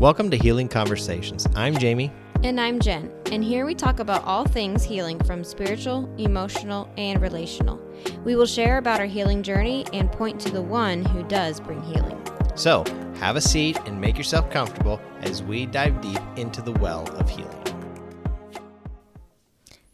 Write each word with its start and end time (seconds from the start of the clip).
Welcome 0.00 0.30
to 0.32 0.36
Healing 0.36 0.68
Conversations. 0.68 1.48
I'm 1.54 1.74
Jamie. 1.78 2.12
And 2.44 2.60
I'm 2.60 2.78
Jen, 2.80 3.10
and 3.32 3.42
here 3.42 3.64
we 3.64 3.74
talk 3.74 3.98
about 3.98 4.22
all 4.24 4.44
things 4.44 4.84
healing 4.84 5.18
from 5.24 5.42
spiritual, 5.42 6.14
emotional, 6.18 6.86
and 6.98 7.22
relational. 7.22 7.80
We 8.22 8.36
will 8.36 8.44
share 8.44 8.76
about 8.76 9.00
our 9.00 9.06
healing 9.06 9.42
journey 9.42 9.86
and 9.94 10.12
point 10.12 10.38
to 10.42 10.50
the 10.50 10.60
one 10.60 11.02
who 11.02 11.22
does 11.22 11.60
bring 11.60 11.80
healing. 11.80 12.22
So, 12.56 12.84
have 13.14 13.36
a 13.36 13.40
seat 13.40 13.78
and 13.86 13.98
make 13.98 14.18
yourself 14.18 14.50
comfortable 14.50 15.00
as 15.22 15.42
we 15.42 15.64
dive 15.64 15.98
deep 16.02 16.20
into 16.36 16.60
the 16.60 16.72
well 16.72 17.08
of 17.16 17.30
healing. 17.30 17.56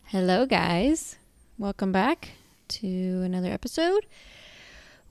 Hello, 0.07 0.47
guys. 0.47 1.17
Welcome 1.59 1.93
back 1.93 2.31
to 2.71 3.23
another 3.23 3.53
episode. 3.53 4.05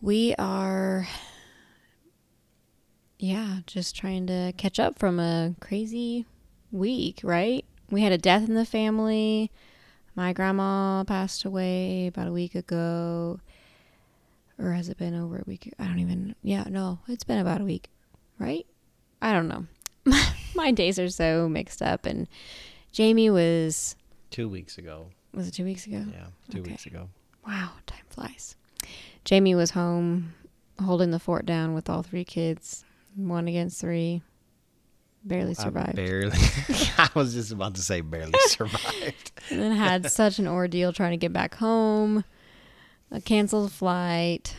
We 0.02 0.36
are, 0.38 1.08
yeah, 3.22 3.58
just 3.68 3.96
trying 3.96 4.26
to 4.28 4.52
catch 4.58 4.80
up 4.80 4.98
from 4.98 5.20
a 5.20 5.54
crazy 5.62 6.26
week, 6.72 7.20
right? 7.24 7.64
We 7.92 8.02
had 8.02 8.12
a 8.12 8.18
death 8.18 8.48
in 8.48 8.56
the 8.56 8.66
family. 8.66 9.52
My 10.16 10.34
grandma 10.34 11.04
passed 11.04 11.46
away 11.46 12.08
about 12.08 12.28
a 12.28 12.32
week 12.32 12.56
ago. 12.56 13.40
Or 14.58 14.72
has 14.74 14.90
it 14.90 14.98
been 14.98 15.14
over 15.16 15.38
a 15.38 15.44
week? 15.46 15.72
I 15.78 15.86
don't 15.86 16.00
even, 16.00 16.36
yeah, 16.42 16.64
no, 16.68 17.00
it's 17.08 17.24
been 17.24 17.38
about 17.38 17.62
a 17.62 17.64
week, 17.64 17.90
right? 18.40 18.66
I 19.22 19.34
don't 19.34 19.48
know. 19.48 19.66
My 20.56 20.72
days 20.72 20.98
are 20.98 21.10
so 21.10 21.48
mixed 21.48 21.82
up. 21.82 22.06
And 22.08 22.28
Jamie 22.92 23.30
was, 23.30 23.96
Two 24.32 24.50
weeks 24.50 24.78
ago. 24.80 25.08
was 25.34 25.48
it 25.48 25.52
two 25.54 25.64
weeks 25.64 25.86
ago? 25.86 26.06
Yeah, 26.12 26.26
two 26.50 26.62
Okay. 26.62 26.72
weeks 26.72 26.86
ago. 26.88 27.10
Wow, 27.46 27.72
time 27.86 28.04
flies. 28.10 28.56
Jamie 29.26 29.56
was 29.56 29.72
home 29.72 30.34
holding 30.84 31.12
the 31.12 31.20
fort 31.20 31.46
down 31.46 31.74
with 31.76 31.88
all 31.90 32.02
three 32.02 32.24
kids, 32.26 32.84
one 33.16 33.48
against 33.48 33.80
three. 33.82 34.22
Barely 35.24 35.52
I 35.52 35.64
survived. 35.64 35.96
barely. 35.96 36.32
I 36.98 37.10
was 37.14 37.34
just 37.34 37.52
about 37.52 37.76
to 37.76 37.82
say 37.82 38.02
barely 38.02 38.34
survived. 38.48 39.32
and 39.50 39.62
then 39.62 39.72
had 39.72 40.10
such 40.12 40.40
an 40.40 40.48
ordeal 40.48 40.94
trying 40.94 41.12
to 41.12 41.18
get 41.18 41.32
back 41.34 41.56
home. 41.56 42.24
A 43.12 43.20
canceled 43.22 43.72
flight, 43.72 44.56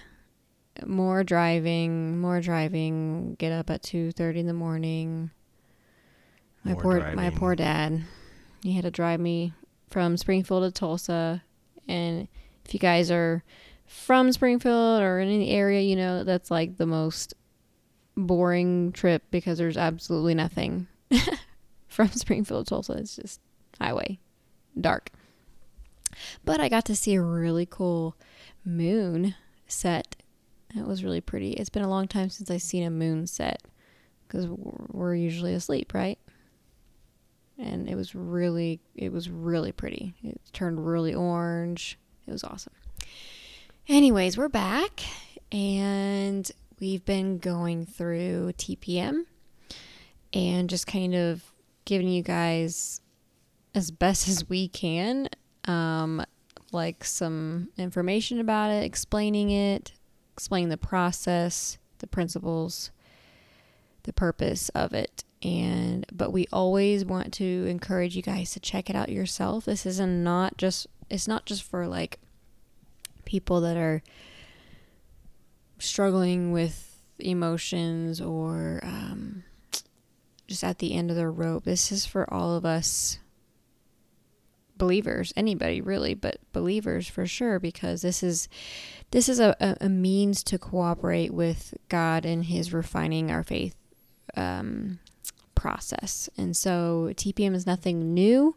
more 0.87 1.25
driving, 1.25 2.21
more 2.21 2.41
driving. 2.41 3.35
Get 3.37 3.51
up 3.51 3.71
at 3.71 3.83
two 3.83 4.13
thirty 4.13 4.41
in 4.41 4.47
the 4.47 4.53
morning. 4.53 5.31
My 6.65 6.75
More 6.75 6.83
poor 6.83 7.13
my 7.15 7.31
poor 7.31 7.57
dad. 7.57 8.05
He 8.63 8.75
had 8.75 8.85
to 8.85 8.91
drive 8.91 9.19
me 9.19 9.53
from 9.91 10.17
Springfield 10.17 10.63
to 10.63 10.71
Tulsa, 10.79 11.43
and 11.89 12.29
if 12.65 12.73
you 12.73 12.79
guys 12.79 13.11
are 13.11 13.43
from 13.87 14.31
Springfield 14.33 15.01
or 15.03 15.19
in 15.19 15.41
the 15.41 15.51
area, 15.51 15.81
you 15.81 15.97
know 15.97 16.23
that's 16.23 16.51
like 16.51 16.77
the 16.77 16.87
most 16.87 17.35
boring 18.17 18.93
trip 18.93 19.23
because 19.31 19.59
there's 19.59 19.77
absolutely 19.77 20.35
nothing 20.35 20.87
from 21.89 22.09
Springfield 22.09 22.67
to 22.67 22.69
Tulsa. 22.71 22.93
It's 22.95 23.17
just 23.17 23.41
highway, 23.81 24.19
dark. 24.81 25.11
But 26.45 26.61
I 26.61 26.69
got 26.69 26.85
to 26.87 26.97
see 26.97 27.15
a 27.15 27.23
really 27.23 27.67
cool 27.67 28.17
moon 28.65 29.35
set. 29.67 30.17
It 30.75 30.87
was 30.87 31.05
really 31.05 31.21
pretty. 31.21 31.53
It's 31.53 31.71
been 31.71 31.83
a 31.83 31.89
long 31.89 32.09
time 32.09 32.31
since 32.31 32.51
I've 32.51 32.63
seen 32.63 32.85
a 32.85 32.91
moon 32.91 33.27
set 33.27 33.63
because 34.27 34.47
we're 34.49 35.15
usually 35.15 35.55
asleep, 35.55 35.93
right? 35.95 36.19
And 37.59 37.89
it 37.89 37.95
was 37.95 38.15
really, 38.15 38.81
it 38.95 39.13
was 39.13 39.29
really 39.29 39.73
pretty. 39.73 40.15
It 40.23 40.41
turned 40.53 40.87
really 40.87 41.15
orange. 41.15 41.99
It 42.27 42.33
was 42.33 42.45
awesome. 42.45 42.73
Anyways, 43.89 44.39
we're 44.39 44.49
back 44.49 45.01
and 45.51 46.51
we've 46.83 47.05
been 47.05 47.39
going 47.39 47.87
through 47.87 48.53
TPM 48.59 49.25
and 50.35 50.69
just 50.69 50.87
kind 50.87 51.15
of 51.15 51.43
giving 51.85 52.09
you 52.09 52.23
guys 52.23 53.01
as 53.75 53.91
best 53.91 54.29
as 54.29 54.49
we 54.49 54.67
can 54.67 55.29
um, 55.67 56.25
like 56.73 57.05
some 57.05 57.69
information 57.79 58.41
about 58.41 58.71
it 58.71 58.85
explaining 58.85 59.51
it 59.51 59.93
explaining 60.35 60.71
the 60.71 60.77
process 60.77 61.79
the 61.99 62.07
principles 62.07 62.91
the 64.03 64.13
purpose 64.13 64.69
of 64.71 64.93
it. 64.93 65.25
And 65.43 66.07
but 66.13 66.33
we 66.33 66.47
always 66.53 67.05
want 67.05 67.33
to 67.35 67.67
encourage 67.69 68.15
you 68.15 68.23
guys 68.23 68.53
to 68.53 68.61
check 68.61 68.89
it 68.89 68.97
out 68.97 69.09
yourself. 69.09 69.65
This 69.65 69.87
is 69.87 69.99
not 70.01 70.57
just 70.57 70.87
it's 71.11 71.27
not 71.27 71.47
just 71.47 71.63
for 71.63 71.87
like 71.87 72.19
people 73.25 73.61
that 73.61 73.77
are 73.77 74.03
struggling 75.83 76.53
with 76.53 77.03
emotions 77.19 78.21
or 78.21 78.81
um, 78.83 79.45
just 80.47 80.65
at 80.65 80.79
the 80.79 80.95
end 80.95 81.11
of 81.11 81.17
their 81.17 81.31
rope. 81.31 81.65
This 81.65 81.93
is 81.93 82.07
for 82.07 82.33
all 82.33 82.55
of 82.55 82.65
us 82.65 83.19
believers, 84.83 85.33
anybody 85.37 85.81
really, 85.81 86.13
but 86.15 86.39
believers 86.53 87.07
for 87.07 87.27
sure, 87.27 87.61
because 87.61 88.03
this 88.03 88.23
is 88.23 88.49
this 89.13 89.29
is 89.29 89.39
a, 89.39 89.55
a, 89.61 89.77
a 89.83 89.89
means 89.89 90.43
to 90.43 90.59
cooperate 90.59 91.33
with 91.33 91.75
God 91.89 92.25
in 92.25 92.43
His 92.43 92.73
refining 92.73 93.31
our 93.31 93.45
faith 93.45 93.77
um, 94.37 94.99
process. 95.55 96.29
And 96.37 96.57
so 96.57 97.13
TPM 97.15 97.55
is 97.55 97.67
nothing 97.67 98.13
new. 98.13 98.57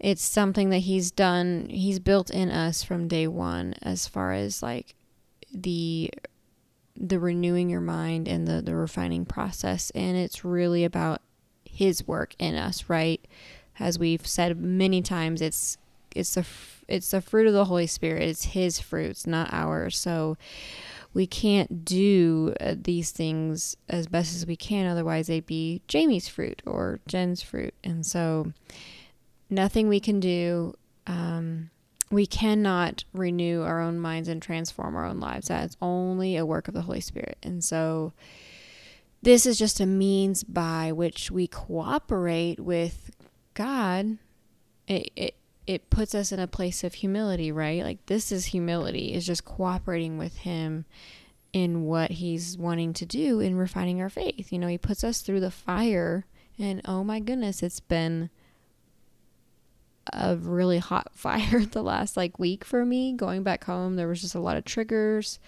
It's 0.00 0.24
something 0.24 0.70
that 0.70 0.78
He's 0.78 1.10
done. 1.10 1.68
He's 1.70 2.00
built 2.00 2.30
in 2.30 2.50
us 2.50 2.82
from 2.82 3.06
day 3.06 3.28
one, 3.28 3.74
as 3.82 4.08
far 4.08 4.32
as 4.32 4.62
like 4.62 4.96
the 5.52 6.10
the 7.00 7.20
renewing 7.20 7.70
your 7.70 7.80
mind 7.80 8.26
and 8.26 8.46
the, 8.46 8.60
the 8.60 8.74
refining 8.74 9.24
process. 9.24 9.90
And 9.90 10.16
it's 10.16 10.44
really 10.44 10.84
about 10.84 11.22
his 11.64 12.06
work 12.06 12.34
in 12.38 12.56
us, 12.56 12.88
right? 12.88 13.24
As 13.78 13.98
we've 13.98 14.26
said 14.26 14.60
many 14.60 15.00
times, 15.00 15.40
it's 15.40 15.78
it's 16.14 16.34
the 16.34 16.44
it's 16.88 17.10
the 17.10 17.20
fruit 17.20 17.46
of 17.46 17.52
the 17.52 17.66
Holy 17.66 17.86
Spirit. 17.86 18.22
It's 18.22 18.46
his 18.46 18.80
fruits, 18.80 19.26
not 19.26 19.52
ours. 19.52 19.96
So 19.96 20.36
we 21.14 21.26
can't 21.26 21.84
do 21.84 22.54
uh, 22.60 22.74
these 22.76 23.10
things 23.12 23.76
as 23.88 24.06
best 24.08 24.34
as 24.34 24.46
we 24.46 24.56
can 24.56 24.86
otherwise 24.86 25.26
they'd 25.26 25.46
be 25.46 25.82
Jamie's 25.88 26.28
fruit 26.28 26.62
or 26.66 27.00
Jen's 27.06 27.42
fruit. 27.42 27.74
And 27.84 28.04
so 28.04 28.52
nothing 29.48 29.88
we 29.88 30.00
can 30.00 30.20
do 30.20 30.74
um 31.06 31.70
we 32.10 32.26
cannot 32.26 33.04
renew 33.12 33.62
our 33.62 33.80
own 33.80 33.98
minds 33.98 34.28
and 34.28 34.40
transform 34.40 34.96
our 34.96 35.04
own 35.04 35.20
lives. 35.20 35.48
That's 35.48 35.76
only 35.82 36.36
a 36.36 36.46
work 36.46 36.68
of 36.68 36.74
the 36.74 36.82
Holy 36.82 37.00
Spirit. 37.00 37.38
And 37.42 37.62
so 37.62 38.12
this 39.22 39.46
is 39.46 39.58
just 39.58 39.80
a 39.80 39.86
means 39.86 40.44
by 40.44 40.92
which 40.92 41.30
we 41.30 41.46
cooperate 41.46 42.60
with 42.60 43.10
God. 43.54 44.18
It, 44.86 45.10
it, 45.16 45.34
it 45.66 45.90
puts 45.90 46.14
us 46.14 46.32
in 46.32 46.40
a 46.40 46.46
place 46.46 46.82
of 46.82 46.94
humility, 46.94 47.52
right? 47.52 47.82
Like 47.82 48.06
this 48.06 48.32
is 48.32 48.46
humility, 48.46 49.12
is 49.12 49.26
just 49.26 49.44
cooperating 49.44 50.16
with 50.16 50.38
Him 50.38 50.86
in 51.52 51.84
what 51.84 52.12
He's 52.12 52.56
wanting 52.56 52.94
to 52.94 53.06
do 53.06 53.40
in 53.40 53.56
refining 53.56 54.00
our 54.00 54.08
faith. 54.08 54.50
You 54.50 54.58
know, 54.58 54.66
He 54.66 54.78
puts 54.78 55.04
us 55.04 55.20
through 55.20 55.40
the 55.40 55.50
fire, 55.50 56.24
and 56.58 56.80
oh 56.86 57.04
my 57.04 57.20
goodness, 57.20 57.62
it's 57.62 57.80
been 57.80 58.30
a 60.12 60.36
really 60.36 60.78
hot 60.78 61.10
fire 61.14 61.64
the 61.64 61.82
last 61.82 62.16
like 62.16 62.38
week 62.38 62.64
for 62.64 62.84
me. 62.84 63.12
Going 63.12 63.42
back 63.42 63.64
home 63.64 63.96
there 63.96 64.08
was 64.08 64.20
just 64.20 64.34
a 64.34 64.40
lot 64.40 64.56
of 64.56 64.64
triggers. 64.64 65.38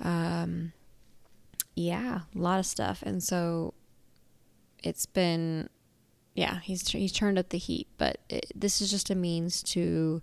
Um 0.00 0.72
yeah 1.74 2.20
a 2.34 2.38
lot 2.38 2.58
of 2.58 2.66
stuff. 2.66 3.02
And 3.04 3.22
so 3.22 3.74
it's 4.82 5.06
been 5.06 5.68
yeah 6.34 6.60
he's 6.60 6.88
he's 6.88 7.12
turned 7.12 7.38
up 7.38 7.50
the 7.50 7.58
heat. 7.58 7.88
But 7.98 8.18
it, 8.28 8.46
this 8.54 8.80
is 8.80 8.90
just 8.90 9.10
a 9.10 9.14
means 9.14 9.62
to 9.64 10.22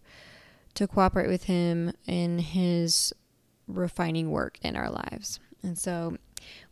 to 0.76 0.88
cooperate 0.88 1.28
with 1.28 1.46
him 1.46 1.92
in 2.06 2.40
his 2.40 3.12
refining 3.68 4.32
work 4.32 4.60
in 4.62 4.76
our 4.76 4.90
lives. 4.90 5.40
And 5.64 5.78
so 5.78 6.18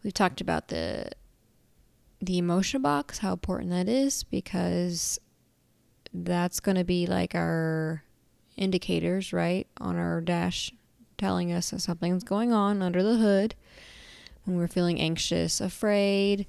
we've 0.04 0.14
talked 0.14 0.42
about 0.42 0.68
the 0.68 1.10
the 2.22 2.38
emotion 2.38 2.82
box 2.82 3.20
how 3.20 3.34
important 3.34 3.72
that 3.72 3.90
is 3.90 4.24
because 4.24 5.20
that's 6.24 6.60
going 6.60 6.78
to 6.78 6.84
be 6.84 7.08
like 7.08 7.36
our 7.36 8.04
indicators, 8.56 9.34
right, 9.34 9.68
on 9.80 9.98
our 9.98 10.22
dash 10.22 10.72
telling 11.18 11.52
us 11.52 11.72
that 11.72 11.82
something's 11.82 12.24
going 12.24 12.52
on 12.52 12.82
under 12.82 13.04
the 13.04 13.18
hood. 13.18 13.56
When 14.46 14.58
we're 14.58 14.68
feeling 14.68 15.00
anxious, 15.00 15.60
afraid, 15.60 16.46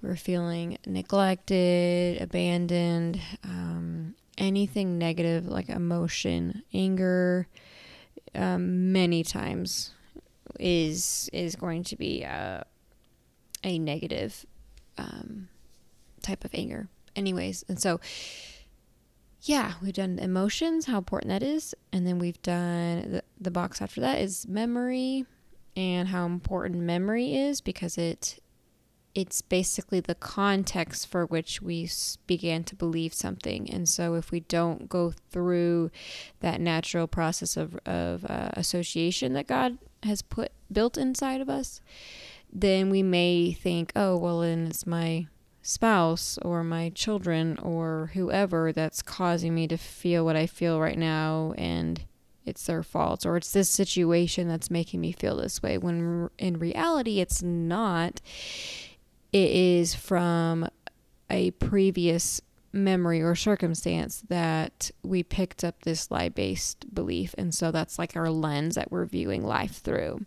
we're 0.00 0.16
feeling 0.16 0.78
neglected, 0.86 2.20
abandoned, 2.20 3.20
um, 3.44 4.14
anything 4.38 4.98
negative 4.98 5.46
like 5.46 5.68
emotion, 5.68 6.62
anger, 6.72 7.48
um, 8.34 8.92
many 8.92 9.22
times 9.22 9.90
is 10.58 11.28
is 11.32 11.56
going 11.56 11.84
to 11.84 11.96
be 11.96 12.22
a, 12.22 12.64
a 13.64 13.78
negative 13.78 14.46
um, 14.98 15.48
type 16.22 16.44
of 16.44 16.54
anger. 16.54 16.88
Anyways, 17.14 17.64
and 17.68 17.80
so 17.80 18.00
yeah, 19.42 19.72
we've 19.82 19.92
done 19.92 20.18
emotions, 20.18 20.86
how 20.86 20.98
important 20.98 21.30
that 21.30 21.42
is. 21.42 21.74
And 21.92 22.06
then 22.06 22.18
we've 22.18 22.40
done 22.42 23.10
the, 23.10 23.24
the 23.40 23.50
box 23.50 23.82
after 23.82 24.00
that 24.00 24.20
is 24.20 24.46
memory 24.46 25.26
and 25.76 26.08
how 26.08 26.26
important 26.26 26.82
memory 26.82 27.34
is 27.34 27.60
because 27.60 27.98
it 27.98 28.38
it's 29.14 29.42
basically 29.42 30.00
the 30.00 30.14
context 30.14 31.06
for 31.06 31.26
which 31.26 31.60
we 31.60 31.86
began 32.26 32.64
to 32.64 32.74
believe 32.74 33.12
something. 33.12 33.68
And 33.68 33.86
so, 33.86 34.14
if 34.14 34.30
we 34.30 34.40
don't 34.40 34.88
go 34.88 35.12
through 35.30 35.90
that 36.40 36.60
natural 36.60 37.06
process 37.06 37.58
of, 37.58 37.78
of 37.84 38.24
uh, 38.24 38.50
association 38.54 39.34
that 39.34 39.46
God 39.46 39.76
has 40.02 40.22
put 40.22 40.52
built 40.72 40.96
inside 40.96 41.42
of 41.42 41.50
us, 41.50 41.82
then 42.50 42.88
we 42.88 43.02
may 43.02 43.52
think, 43.52 43.92
oh, 43.94 44.16
well, 44.16 44.40
then 44.40 44.68
it's 44.68 44.86
my 44.86 45.26
spouse 45.62 46.38
or 46.42 46.64
my 46.64 46.90
children 46.90 47.58
or 47.58 48.10
whoever 48.14 48.72
that's 48.72 49.00
causing 49.00 49.54
me 49.54 49.66
to 49.68 49.76
feel 49.76 50.24
what 50.24 50.36
I 50.36 50.46
feel 50.46 50.80
right 50.80 50.98
now. 50.98 51.54
And 51.56 52.04
it's 52.44 52.66
their 52.66 52.82
fault 52.82 53.24
or 53.24 53.36
it's 53.36 53.52
this 53.52 53.70
situation 53.70 54.48
that's 54.48 54.70
making 54.70 55.00
me 55.00 55.12
feel 55.12 55.36
this 55.36 55.62
way 55.62 55.78
when 55.78 56.28
in 56.38 56.58
reality 56.58 57.20
it's 57.20 57.40
not 57.40 58.20
it 59.32 59.50
is 59.50 59.94
from 59.94 60.68
a 61.30 61.52
previous 61.52 62.40
memory 62.72 63.22
or 63.22 63.34
circumstance 63.34 64.22
that 64.28 64.90
we 65.02 65.22
picked 65.22 65.62
up 65.62 65.82
this 65.82 66.10
lie 66.10 66.28
based 66.28 66.94
belief. 66.94 67.34
And 67.36 67.54
so 67.54 67.70
that's 67.70 67.98
like 67.98 68.16
our 68.16 68.30
lens 68.30 68.74
that 68.74 68.90
we're 68.90 69.06
viewing 69.06 69.44
life 69.44 69.80
through. 69.82 70.24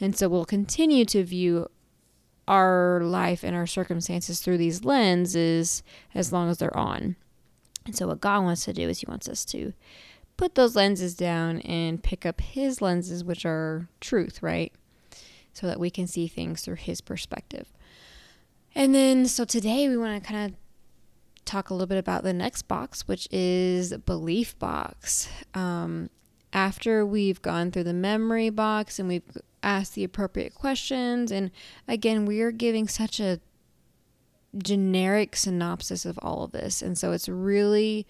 And 0.00 0.16
so 0.16 0.28
we'll 0.28 0.44
continue 0.44 1.04
to 1.06 1.24
view 1.24 1.68
our 2.52 3.00
life 3.02 3.42
and 3.42 3.56
our 3.56 3.66
circumstances 3.66 4.40
through 4.40 4.58
these 4.58 4.84
lenses 4.84 5.82
as 6.14 6.34
long 6.34 6.50
as 6.50 6.58
they're 6.58 6.76
on. 6.76 7.16
And 7.86 7.96
so 7.96 8.06
what 8.06 8.20
God 8.20 8.44
wants 8.44 8.66
to 8.66 8.74
do 8.74 8.90
is 8.90 9.00
He 9.00 9.06
wants 9.08 9.26
us 9.26 9.46
to 9.46 9.72
put 10.36 10.54
those 10.54 10.76
lenses 10.76 11.14
down 11.14 11.60
and 11.60 12.02
pick 12.02 12.26
up 12.26 12.42
His 12.42 12.82
lenses, 12.82 13.24
which 13.24 13.46
are 13.46 13.88
truth, 14.02 14.42
right? 14.42 14.70
So 15.54 15.66
that 15.66 15.80
we 15.80 15.88
can 15.88 16.06
see 16.06 16.28
things 16.28 16.60
through 16.60 16.76
His 16.76 17.00
perspective. 17.00 17.72
And 18.74 18.94
then, 18.94 19.26
so 19.28 19.46
today 19.46 19.88
we 19.88 19.96
want 19.96 20.22
to 20.22 20.28
kind 20.30 20.50
of 20.50 20.58
talk 21.46 21.70
a 21.70 21.74
little 21.74 21.86
bit 21.86 21.98
about 21.98 22.22
the 22.22 22.34
next 22.34 22.68
box, 22.68 23.08
which 23.08 23.28
is 23.30 23.96
belief 24.04 24.58
box. 24.58 25.26
Um, 25.54 26.10
after 26.52 27.06
we've 27.06 27.40
gone 27.40 27.70
through 27.70 27.84
the 27.84 27.94
memory 27.94 28.50
box 28.50 28.98
and 28.98 29.08
we've 29.08 29.24
asked 29.62 29.94
the 29.94 30.04
appropriate 30.04 30.54
questions, 30.54 31.30
and 31.30 31.50
again, 31.88 32.26
we 32.26 32.40
are 32.40 32.52
giving 32.52 32.88
such 32.88 33.20
a 33.20 33.40
generic 34.58 35.36
synopsis 35.36 36.04
of 36.04 36.18
all 36.22 36.44
of 36.44 36.52
this. 36.52 36.82
And 36.82 36.98
so 36.98 37.12
it's 37.12 37.28
really 37.28 38.06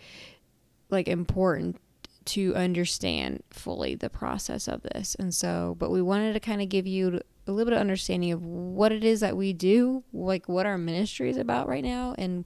like 0.90 1.08
important 1.08 1.80
to 2.24 2.54
understand 2.54 3.42
fully 3.50 3.94
the 3.94 4.10
process 4.10 4.68
of 4.68 4.82
this. 4.82 5.14
And 5.16 5.34
so, 5.34 5.76
but 5.78 5.90
we 5.90 6.02
wanted 6.02 6.34
to 6.34 6.40
kind 6.40 6.62
of 6.62 6.68
give 6.68 6.86
you 6.86 7.20
a 7.46 7.52
little 7.52 7.70
bit 7.70 7.74
of 7.74 7.80
understanding 7.80 8.32
of 8.32 8.44
what 8.44 8.92
it 8.92 9.02
is 9.04 9.20
that 9.20 9.36
we 9.36 9.52
do, 9.52 10.04
like 10.12 10.48
what 10.48 10.66
our 10.66 10.78
ministry 10.78 11.30
is 11.30 11.36
about 11.36 11.68
right 11.68 11.82
now, 11.82 12.14
and 12.18 12.44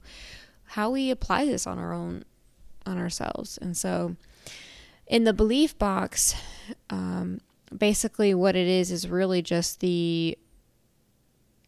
how 0.63 0.89
we 0.89 1.11
apply 1.11 1.45
this 1.45 1.67
on 1.67 1.77
our 1.77 1.93
own, 1.93 2.25
on 2.85 2.97
ourselves. 2.97 3.57
And 3.61 3.77
so, 3.77 4.15
in 5.05 5.23
the 5.23 5.33
belief 5.33 5.77
box, 5.77 6.35
um, 6.89 7.39
basically 7.75 8.33
what 8.33 8.55
it 8.55 8.67
is 8.67 8.91
is 8.91 9.07
really 9.07 9.41
just 9.41 9.79
the 9.79 10.37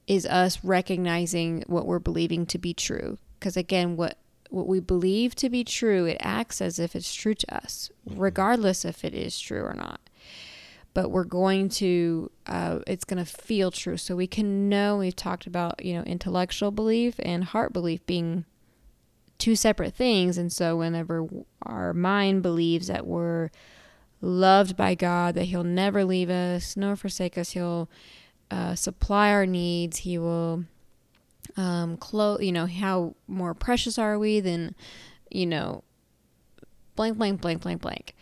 is 0.07 0.25
us 0.25 0.63
recognizing 0.63 1.63
what 1.67 1.85
we're 1.85 1.99
believing 1.99 2.45
to 2.47 2.57
be 2.57 2.73
true. 2.73 3.17
Because 3.39 3.55
again, 3.55 3.95
what 3.95 4.17
what 4.49 4.67
we 4.67 4.79
believe 4.79 5.35
to 5.35 5.49
be 5.49 5.63
true, 5.63 6.05
it 6.05 6.17
acts 6.19 6.59
as 6.59 6.79
if 6.79 6.95
it's 6.95 7.13
true 7.13 7.35
to 7.35 7.55
us, 7.55 7.91
mm-hmm. 8.07 8.19
regardless 8.19 8.83
if 8.83 9.05
it 9.05 9.13
is 9.13 9.39
true 9.39 9.61
or 9.61 9.75
not 9.75 9.99
but 10.93 11.11
we're 11.11 11.23
going 11.23 11.69
to 11.69 12.31
uh, 12.47 12.79
it's 12.87 13.05
going 13.05 13.23
to 13.23 13.31
feel 13.31 13.71
true 13.71 13.97
so 13.97 14.15
we 14.15 14.27
can 14.27 14.69
know 14.69 14.97
we've 14.97 15.15
talked 15.15 15.45
about 15.45 15.83
you 15.83 15.93
know 15.93 16.03
intellectual 16.03 16.71
belief 16.71 17.15
and 17.19 17.45
heart 17.45 17.73
belief 17.73 18.05
being 18.05 18.45
two 19.37 19.55
separate 19.55 19.93
things 19.93 20.37
and 20.37 20.51
so 20.51 20.77
whenever 20.77 21.27
our 21.63 21.93
mind 21.93 22.41
believes 22.41 22.87
that 22.87 23.07
we're 23.07 23.49
loved 24.21 24.75
by 24.75 24.95
god 24.95 25.35
that 25.35 25.45
he'll 25.45 25.63
never 25.63 26.03
leave 26.03 26.29
us 26.29 26.75
nor 26.75 26.95
forsake 26.95 27.37
us 27.37 27.51
he'll 27.51 27.89
uh, 28.51 28.75
supply 28.75 29.29
our 29.29 29.45
needs 29.45 29.99
he 29.99 30.17
will 30.17 30.65
um, 31.55 31.97
clothe 31.97 32.41
you 32.41 32.51
know 32.51 32.65
how 32.65 33.15
more 33.27 33.53
precious 33.53 33.97
are 33.97 34.17
we 34.17 34.39
than 34.39 34.75
you 35.29 35.45
know 35.45 35.83
blank 36.95 37.17
blank 37.17 37.41
blank 37.41 37.61
blank 37.61 37.81
blank 37.81 38.15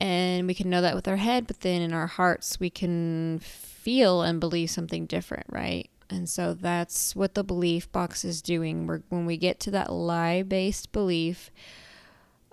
and 0.00 0.46
we 0.46 0.54
can 0.54 0.70
know 0.70 0.82
that 0.82 0.94
with 0.94 1.08
our 1.08 1.16
head, 1.16 1.46
but 1.46 1.60
then 1.60 1.80
in 1.80 1.92
our 1.92 2.06
hearts, 2.06 2.58
we 2.58 2.70
can 2.70 3.38
feel 3.38 4.22
and 4.22 4.40
believe 4.40 4.70
something 4.70 5.06
different, 5.06 5.46
right? 5.48 5.88
And 6.10 6.28
so 6.28 6.52
that's 6.52 7.16
what 7.16 7.34
the 7.34 7.44
belief 7.44 7.90
box 7.90 8.24
is 8.24 8.42
doing. 8.42 8.86
We're, 8.86 9.00
when 9.08 9.24
we 9.24 9.36
get 9.36 9.60
to 9.60 9.70
that 9.72 9.92
lie 9.92 10.42
based 10.42 10.92
belief 10.92 11.50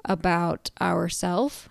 about 0.06 0.72
ourself, 0.80 1.68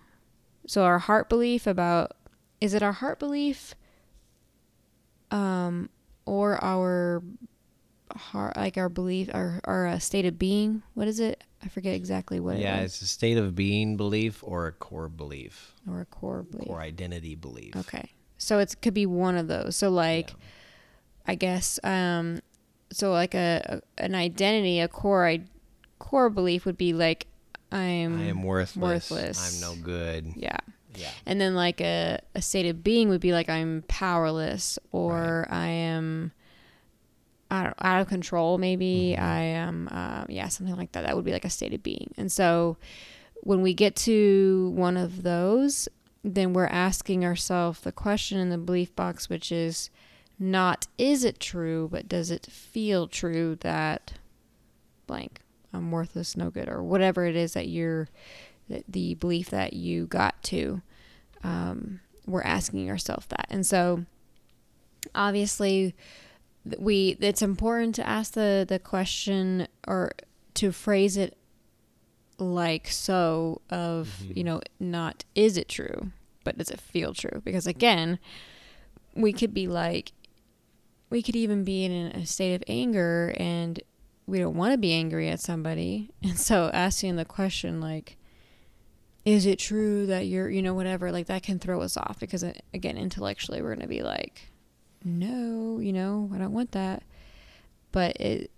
so 0.71 0.85
our 0.85 1.01
heart 1.01 1.29
belief 1.29 1.67
about 1.67 2.13
is 2.61 2.75
it 2.75 2.83
our 2.85 2.93
heart 2.93 3.19
belief 3.19 3.75
um, 5.33 5.91
or 6.27 6.63
our 6.63 7.25
heart, 8.17 8.57
like 8.57 8.79
our 8.79 8.89
belief, 8.89 9.31
our, 9.35 9.61
our 9.65 9.89
uh, 9.89 9.99
state 9.99 10.27
of 10.27 10.39
being? 10.39 10.85
What 10.95 11.09
is 11.09 11.19
it? 11.19 11.43
I 11.61 11.67
forget 11.67 11.97
exactly 11.97 12.39
what 12.39 12.59
yeah, 12.59 12.83
it 12.83 12.85
it's 12.85 13.03
a 13.03 13.09
state 13.09 13.37
of 13.37 13.57
being 13.57 13.97
belief 13.97 14.45
or 14.45 14.69
a 14.69 14.73
core 14.73 15.09
belief. 15.09 15.75
Or 15.91 16.03
a 16.03 16.05
core 16.05 16.45
belief. 16.45 16.69
Core 16.69 16.81
identity 16.81 17.35
belief. 17.35 17.75
Okay. 17.75 18.13
So 18.39 18.61
it 18.61 18.73
could 18.81 18.95
be 18.95 19.07
one 19.07 19.37
of 19.37 19.49
those. 19.49 19.75
So 19.75 19.91
like 19.91 20.31
yeah. 20.31 20.37
I 21.27 21.35
guess 21.35 21.81
um 21.83 22.43
so 22.93 23.11
like 23.11 23.35
a, 23.35 23.83
a 23.99 24.05
an 24.05 24.15
identity, 24.15 24.79
a 24.79 24.87
core 24.87 25.27
I, 25.27 25.41
core 25.99 26.31
belief 26.31 26.65
would 26.65 26.79
be 26.79 26.93
like 26.93 27.27
I'm 27.73 28.19
I 28.19 28.25
am 28.25 28.43
worthless. 28.43 29.11
Worthless. 29.11 29.63
I'm 29.63 29.77
no 29.77 29.83
good. 29.83 30.33
Yeah. 30.37 30.59
Yeah. 30.97 31.11
And 31.25 31.41
then 31.41 31.55
like 31.55 31.81
a, 31.81 32.19
a 32.35 32.43
state 32.43 32.67
of 32.67 32.83
being 32.83 33.09
would 33.11 33.21
be 33.21 33.33
like 33.33 33.49
I'm 33.49 33.85
powerless 33.87 34.79
or 34.93 35.47
right. 35.49 35.57
I 35.57 35.67
am 35.69 36.33
out, 37.51 37.75
out 37.81 38.01
of 38.01 38.09
control 38.09 38.59
maybe 38.59 39.15
mm-hmm. 39.17 39.25
i 39.25 39.41
am 39.41 39.89
uh, 39.91 40.25
yeah 40.29 40.49
something 40.49 40.77
like 40.77 40.93
that 40.93 41.05
that 41.05 41.17
would 41.17 41.25
be 41.25 41.33
like 41.33 41.45
a 41.45 41.51
state 41.51 41.75
of 41.75 41.83
being 41.83 42.13
and 42.17 42.31
so 42.31 42.77
when 43.43 43.63
we 43.63 43.75
get 43.75 43.97
to 43.97 44.71
one 44.75 44.97
of 44.97 45.23
those 45.23 45.89
then 46.23 46.53
we're 46.53 46.67
asking 46.67 47.25
ourselves 47.25 47.81
the 47.81 47.93
question 47.93 48.39
in 48.39 48.51
the 48.51 48.59
belief 48.59 48.95
box 48.95 49.29
which 49.29 49.51
is 49.51 49.91
not 50.39 50.87
is 50.99 51.25
it 51.25 51.41
true 51.41 51.89
but 51.91 52.09
does 52.09 52.31
it 52.31 52.47
feel 52.47 53.07
true 53.07 53.57
that 53.61 54.15
blank 55.07 55.41
i'm 55.73 55.91
worthless 55.91 56.37
no 56.37 56.51
good 56.51 56.69
or 56.69 56.83
whatever 56.83 57.25
it 57.25 57.37
is 57.37 57.55
that 57.55 57.69
you're 57.69 58.09
the 58.89 59.15
belief 59.15 59.51
that 59.51 59.73
you 59.73 60.07
got 60.07 60.41
to 60.43 60.81
um, 61.43 62.01
we're 62.27 62.43
asking 62.43 62.89
ourselves 62.91 63.27
that 63.27 63.47
and 63.51 63.67
so 63.67 64.05
obviously 65.15 65.95
we 66.79 67.17
it's 67.21 67.43
important 67.43 67.95
to 67.95 68.07
ask 68.07 68.35
the 68.35 68.65
the 68.69 68.79
question 68.79 69.67
or 69.87 70.13
to 70.55 70.71
phrase 70.71 71.17
it 71.17 71.37
like 72.39 72.89
so 72.89 73.61
of 73.71 74.21
mm-hmm. 74.23 74.33
you 74.37 74.45
know 74.45 74.61
not 74.79 75.25
is 75.35 75.57
it 75.57 75.69
true 75.69 76.11
but 76.45 76.59
does 76.59 76.71
it 76.71 76.81
feel 76.81 77.13
true 77.13 77.41
because 77.45 77.67
again 77.67 78.19
we 79.15 79.33
could 79.33 79.53
be 79.53 79.67
like 79.67 80.13
we 81.11 81.23
could 81.23 81.37
even 81.37 81.65
be 81.65 81.85
in 81.85 81.93
a 81.93 82.25
state 82.25 82.55
of 82.55 82.63
anger 82.69 83.35
and 83.37 83.83
we 84.31 84.39
don't 84.39 84.57
want 84.57 84.73
to 84.73 84.79
be 84.79 84.93
angry 84.93 85.29
at 85.29 85.41
somebody 85.41 86.11
and 86.23 86.39
so 86.39 86.71
asking 86.73 87.17
the 87.17 87.25
question 87.25 87.81
like 87.81 88.17
is 89.25 89.45
it 89.45 89.59
true 89.59 90.07
that 90.07 90.27
you're 90.27 90.49
you 90.49 90.63
know 90.63 90.75
whatever 90.75 91.13
like 91.13 91.27
that 91.27 91.43
can 91.43 91.59
throw 91.59 91.83
us 91.83 91.97
off 91.97 92.19
because 92.19 92.43
uh, 92.43 92.53
again 92.73 92.97
intellectually 92.97 93.61
we're 93.61 93.75
going 93.75 93.81
to 93.81 93.89
be 93.89 94.03
like 94.03 94.51
no, 95.05 95.79
you 95.81 95.93
know, 95.93 96.31
I 96.35 96.39
don't 96.39 96.53
want 96.53 96.73
that. 96.73 97.03
But 97.93 98.17
it, 98.21 98.51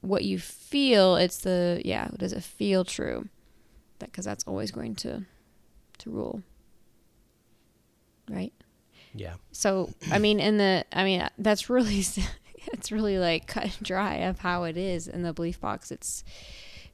what 0.00 0.24
you 0.24 0.38
feel, 0.38 1.16
it's 1.16 1.38
the, 1.38 1.80
yeah, 1.84 2.08
does 2.18 2.32
it 2.32 2.42
feel 2.42 2.84
true? 2.84 3.28
That, 3.98 4.10
because 4.10 4.24
that's 4.24 4.44
always 4.44 4.70
going 4.70 4.94
to, 4.96 5.24
to 5.98 6.10
rule. 6.10 6.42
Right? 8.30 8.52
Yeah. 9.14 9.34
So, 9.52 9.90
I 10.10 10.18
mean, 10.18 10.40
in 10.40 10.58
the, 10.58 10.84
I 10.92 11.04
mean, 11.04 11.26
that's 11.38 11.68
really, 11.68 12.04
it's 12.72 12.90
really 12.90 13.18
like 13.18 13.46
cut 13.46 13.64
and 13.64 13.82
dry 13.82 14.14
of 14.16 14.40
how 14.40 14.64
it 14.64 14.76
is 14.76 15.08
in 15.08 15.22
the 15.22 15.32
belief 15.32 15.60
box. 15.60 15.90
It's, 15.90 16.24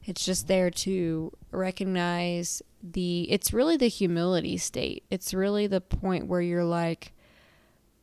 it's 0.03 0.25
just 0.25 0.47
there 0.47 0.69
to 0.71 1.31
recognize 1.51 2.61
the, 2.81 3.29
it's 3.31 3.53
really 3.53 3.77
the 3.77 3.87
humility 3.87 4.57
state. 4.57 5.03
It's 5.09 5.33
really 5.33 5.67
the 5.67 5.81
point 5.81 6.27
where 6.27 6.41
you're 6.41 6.63
like, 6.63 7.13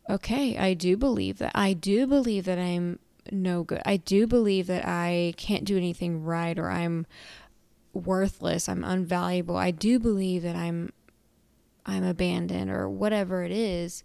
okay, 0.09 0.57
I 0.57 0.75
do 0.75 0.97
believe 0.97 1.39
that. 1.39 1.53
I 1.55 1.73
do 1.73 2.07
believe 2.07 2.45
that 2.45 2.59
I'm 2.59 2.99
no 3.33 3.65
good. 3.65 3.83
I 3.85 3.97
do 3.97 4.27
believe 4.27 4.67
that 4.69 4.87
I 4.87 5.35
can't 5.37 5.65
do 5.65 5.77
anything 5.77 6.23
right 6.23 6.59
or 6.59 6.71
I'm 6.71 7.07
worthless. 7.93 8.69
I'm 8.69 8.83
unvaluable. 8.83 9.57
I 9.57 9.71
do 9.71 9.99
believe 9.99 10.43
that 10.43 10.57
I'm 10.57 10.93
I'm 11.85 12.03
abandoned 12.03 12.71
or 12.71 12.89
whatever 12.89 13.45
it 13.45 13.53
is. 13.53 14.03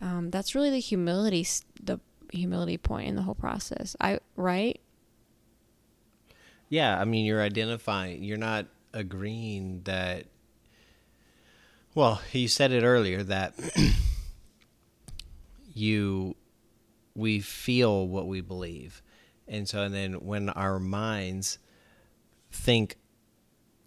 Um, 0.00 0.30
that's 0.30 0.54
really 0.54 0.70
the 0.70 0.78
humility, 0.78 1.46
the 1.82 1.98
humility 2.32 2.78
point 2.78 3.08
in 3.08 3.16
the 3.16 3.22
whole 3.22 3.34
process. 3.34 3.96
I 4.00 4.20
right? 4.36 4.80
Yeah, 6.68 6.98
I 7.00 7.04
mean, 7.04 7.24
you're 7.24 7.42
identifying. 7.42 8.22
You're 8.22 8.38
not 8.38 8.66
agreeing 8.94 9.82
that. 9.84 10.26
Well, 11.94 12.22
you 12.32 12.48
said 12.48 12.72
it 12.72 12.84
earlier 12.84 13.22
that 13.24 13.54
you 15.74 16.36
we 17.14 17.40
feel 17.40 18.06
what 18.06 18.26
we 18.26 18.40
believe. 18.40 19.02
And 19.48 19.68
so 19.68 19.82
and 19.82 19.94
then 19.94 20.14
when 20.24 20.48
our 20.50 20.78
minds 20.78 21.58
think 22.52 22.96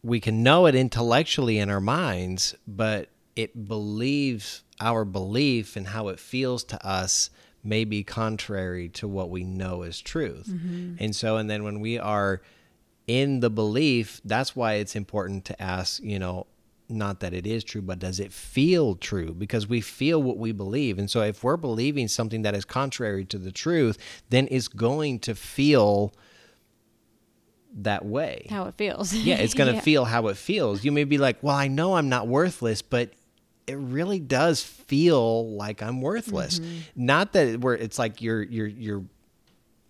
we 0.04 0.20
can 0.20 0.44
know 0.44 0.66
it 0.66 0.76
intellectually 0.76 1.58
in 1.58 1.70
our 1.70 1.80
minds, 1.80 2.56
but 2.68 3.10
it 3.36 3.68
believes 3.68 4.64
our 4.80 5.06
belief 5.06 5.76
and 5.76 5.88
how 5.88 6.10
it 6.10 6.20
feels 6.20 6.64
to 6.66 6.86
us 6.86 7.30
may 7.64 7.86
be 7.86 8.04
contrary 8.04 8.90
to 8.90 9.08
what 9.08 9.30
we 9.30 9.44
know 9.44 9.84
is 9.84 10.02
truth. 10.02 10.48
Mm-hmm. 10.48 10.96
And 11.00 11.16
so 11.16 11.38
and 11.38 11.50
then 11.50 11.64
when 11.64 11.80
we 11.80 11.98
are 11.98 12.42
in 13.08 13.40
the 13.40 13.50
belief, 13.50 14.22
that's 14.24 14.56
why 14.56 14.74
it's 14.74 14.96
important 14.96 15.46
to 15.46 15.62
ask, 15.62 16.02
you 16.02 16.20
know, 16.20 16.48
not 16.90 17.22
that 17.22 17.34
it 17.34 17.48
is 17.48 17.64
true, 17.64 17.82
but 17.82 18.00
does 18.00 18.20
it 18.20 18.32
feel 18.32 18.96
true? 18.96 19.34
Because 19.34 19.68
we 19.68 19.82
feel 19.82 20.22
what 20.22 20.38
we 20.38 20.52
believe. 20.52 21.00
And 21.00 21.10
so 21.10 21.22
if 21.22 21.44
we're 21.44 21.58
believing 21.58 22.08
something 22.08 22.44
that 22.44 22.56
is 22.56 22.66
contrary 22.66 23.26
to 23.26 23.38
the 23.38 23.52
truth, 23.52 23.98
then 24.30 24.48
it's 24.52 24.68
going 24.68 25.20
to 25.20 25.36
feel 25.36 26.14
that 27.76 28.06
way. 28.06 28.48
How 28.50 28.66
it 28.66 28.76
feels. 28.76 29.14
yeah, 29.14 29.36
it's 29.36 29.54
going 29.56 29.70
to 29.70 29.76
yeah. 29.76 29.82
feel 29.82 30.06
how 30.06 30.28
it 30.28 30.38
feels. 30.38 30.84
You 30.84 30.92
may 30.92 31.04
be 31.04 31.18
like, 31.18 31.42
well, 31.42 31.56
I 31.56 31.68
know 31.68 31.96
I'm 31.96 32.10
not 32.10 32.28
worthless, 32.28 32.82
but 32.82 33.12
it 33.68 33.76
really 33.76 34.20
does 34.20 34.64
feel 34.64 35.56
like 35.56 35.82
I'm 35.82 36.02
worthless. 36.02 36.60
Mm-hmm. 36.60 36.80
Not 36.96 37.34
that 37.34 37.60
where 37.62 37.76
it's 37.76 37.98
like 37.98 38.22
you're 38.22 38.44
you're 38.44 38.68
you're 38.68 39.04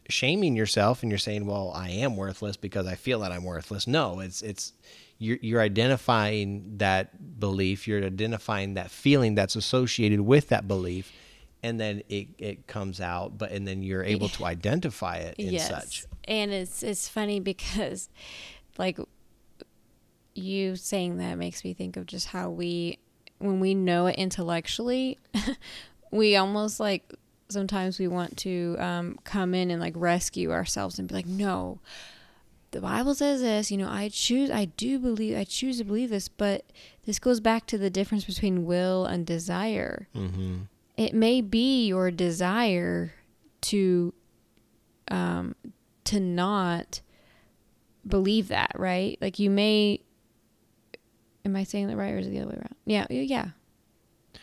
shaming 0.09 0.55
yourself 0.55 1.01
and 1.01 1.11
you're 1.11 1.19
saying, 1.19 1.45
"Well, 1.45 1.71
I 1.75 1.89
am 1.89 2.15
worthless 2.15 2.57
because 2.57 2.87
I 2.87 2.95
feel 2.95 3.19
that 3.19 3.31
I'm 3.31 3.43
worthless." 3.43 3.87
No, 3.87 4.19
it's 4.19 4.41
it's 4.41 4.73
you're, 5.17 5.37
you're 5.41 5.61
identifying 5.61 6.77
that 6.77 7.39
belief, 7.39 7.87
you're 7.87 8.03
identifying 8.03 8.73
that 8.73 8.91
feeling 8.91 9.35
that's 9.35 9.55
associated 9.55 10.21
with 10.21 10.49
that 10.49 10.67
belief, 10.67 11.11
and 11.61 11.79
then 11.79 12.03
it, 12.09 12.27
it 12.37 12.67
comes 12.67 12.99
out, 12.99 13.37
but 13.37 13.51
and 13.51 13.67
then 13.67 13.81
you're 13.81 14.03
able 14.03 14.29
to 14.29 14.45
identify 14.45 15.17
it 15.17 15.35
and 15.39 15.51
yes. 15.51 15.69
such. 15.69 16.05
And 16.25 16.51
it's 16.51 16.83
it's 16.83 17.07
funny 17.07 17.39
because, 17.39 18.09
like, 18.77 18.99
you 20.35 20.75
saying 20.75 21.17
that 21.17 21.35
makes 21.35 21.63
me 21.63 21.73
think 21.73 21.95
of 21.95 22.05
just 22.05 22.27
how 22.27 22.49
we, 22.49 22.99
when 23.43 23.59
we 23.59 23.73
know 23.75 24.07
it 24.07 24.15
intellectually, 24.15 25.19
we 26.11 26.35
almost 26.35 26.79
like 26.79 27.13
sometimes 27.49 27.99
we 27.99 28.07
want 28.07 28.37
to 28.37 28.75
um, 28.79 29.19
come 29.23 29.53
in 29.53 29.69
and 29.69 29.81
like 29.81 29.93
rescue 29.95 30.51
ourselves 30.51 30.97
and 30.97 31.07
be 31.07 31.15
like, 31.15 31.25
no, 31.25 31.79
the 32.71 32.81
Bible 32.81 33.13
says 33.13 33.41
this, 33.41 33.69
you 33.69 33.77
know, 33.77 33.89
I 33.89 34.09
choose, 34.09 34.49
I 34.49 34.65
do 34.65 34.97
believe, 34.97 35.37
I 35.37 35.43
choose 35.43 35.77
to 35.77 35.83
believe 35.83 36.09
this, 36.09 36.27
but 36.27 36.65
this 37.05 37.19
goes 37.19 37.39
back 37.39 37.67
to 37.67 37.77
the 37.77 37.89
difference 37.89 38.23
between 38.23 38.65
will 38.65 39.05
and 39.05 39.25
desire. 39.25 40.07
Mm-hmm. 40.15 40.63
It 40.97 41.13
may 41.13 41.41
be 41.41 41.87
your 41.87 42.11
desire 42.11 43.13
to, 43.61 44.13
um, 45.09 45.55
to 46.05 46.19
not 46.19 47.01
believe 48.07 48.47
that, 48.47 48.71
right? 48.75 49.17
Like 49.21 49.37
you 49.37 49.49
may, 49.49 50.01
am 51.45 51.55
I 51.55 51.63
saying 51.63 51.87
that 51.87 51.97
right 51.97 52.13
or 52.13 52.17
is 52.17 52.27
it 52.27 52.31
the 52.31 52.39
other 52.39 52.49
way 52.49 52.55
around? 52.55 52.75
Yeah, 52.85 53.05
yeah. 53.09 53.47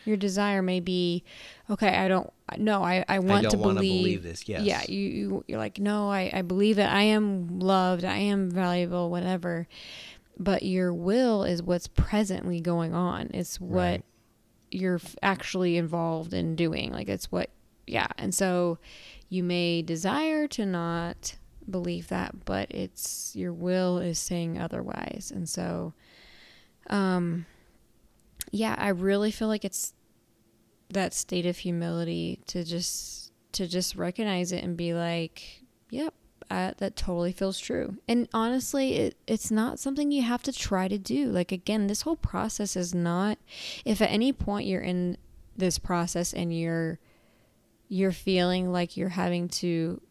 Your 0.05 0.17
desire 0.17 0.61
may 0.61 0.79
be, 0.79 1.23
okay, 1.69 1.89
I 1.89 2.07
don't, 2.07 2.31
no, 2.57 2.83
I, 2.83 3.03
I 3.07 3.19
want 3.19 3.45
I 3.45 3.49
to 3.49 3.57
believe, 3.57 3.75
believe, 3.75 4.23
this. 4.23 4.47
Yes. 4.47 4.63
Yeah. 4.63 4.81
You, 4.87 4.99
you, 4.99 5.43
you're 5.47 5.59
like, 5.59 5.79
no, 5.79 6.09
I, 6.09 6.31
I 6.33 6.41
believe 6.41 6.77
that 6.77 6.91
I 6.91 7.03
am 7.03 7.59
loved. 7.59 8.03
I 8.03 8.17
am 8.17 8.49
valuable, 8.49 9.09
whatever. 9.09 9.67
But 10.39 10.63
your 10.63 10.93
will 10.93 11.43
is 11.43 11.61
what's 11.61 11.87
presently 11.87 12.61
going 12.61 12.93
on. 12.93 13.29
It's 13.33 13.59
what 13.59 13.77
right. 13.77 14.05
you're 14.71 15.01
actually 15.21 15.77
involved 15.77 16.33
in 16.33 16.55
doing. 16.55 16.91
Like 16.91 17.09
it's 17.09 17.31
what, 17.31 17.49
yeah. 17.85 18.07
And 18.17 18.33
so 18.33 18.79
you 19.29 19.43
may 19.43 19.81
desire 19.81 20.47
to 20.47 20.65
not 20.65 21.35
believe 21.69 22.07
that, 22.07 22.45
but 22.45 22.71
it's 22.71 23.35
your 23.35 23.53
will 23.53 23.99
is 23.99 24.17
saying 24.17 24.57
otherwise. 24.57 25.31
And 25.33 25.47
so, 25.47 25.93
um, 26.91 27.45
yeah, 28.51 28.75
I 28.77 28.89
really 28.89 29.31
feel 29.31 29.47
like 29.47 29.65
it's 29.65 29.93
that 30.89 31.13
state 31.13 31.45
of 31.45 31.57
humility 31.57 32.41
to 32.47 32.63
just 32.63 33.31
to 33.53 33.67
just 33.67 33.95
recognize 33.95 34.51
it 34.51 34.63
and 34.63 34.77
be 34.77 34.93
like, 34.93 35.63
yep, 35.89 36.13
I, 36.49 36.73
that 36.77 36.95
totally 36.95 37.31
feels 37.31 37.59
true. 37.59 37.97
And 38.07 38.27
honestly, 38.33 38.95
it, 38.95 39.15
it's 39.27 39.51
not 39.51 39.79
something 39.79 40.11
you 40.11 40.21
have 40.21 40.43
to 40.43 40.53
try 40.53 40.87
to 40.87 40.97
do. 40.97 41.27
Like 41.27 41.51
again, 41.51 41.87
this 41.87 42.01
whole 42.01 42.17
process 42.17 42.75
is 42.75 42.93
not 42.93 43.37
if 43.85 44.01
at 44.01 44.11
any 44.11 44.33
point 44.33 44.67
you're 44.67 44.81
in 44.81 45.17
this 45.55 45.79
process 45.79 46.33
and 46.33 46.57
you're 46.57 46.99
you're 47.87 48.11
feeling 48.11 48.71
like 48.71 48.95
you're 48.95 49.09
having 49.09 49.49
to 49.49 50.01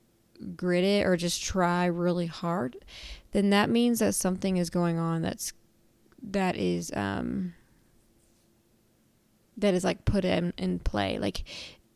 grit 0.57 0.85
it 0.85 1.07
or 1.07 1.17
just 1.17 1.43
try 1.43 1.87
really 1.87 2.27
hard, 2.27 2.77
then 3.33 3.51
that 3.51 3.71
means 3.71 3.99
that 3.99 4.15
something 4.15 4.57
is 4.57 4.71
going 4.71 4.99
on 4.99 5.23
that's 5.23 5.53
that 6.23 6.57
is 6.57 6.93
um 6.95 7.55
that 9.61 9.75
is 9.75 9.85
like 9.85 10.05
put 10.05 10.25
in, 10.25 10.53
in 10.59 10.79
play. 10.79 11.19
Like 11.19 11.45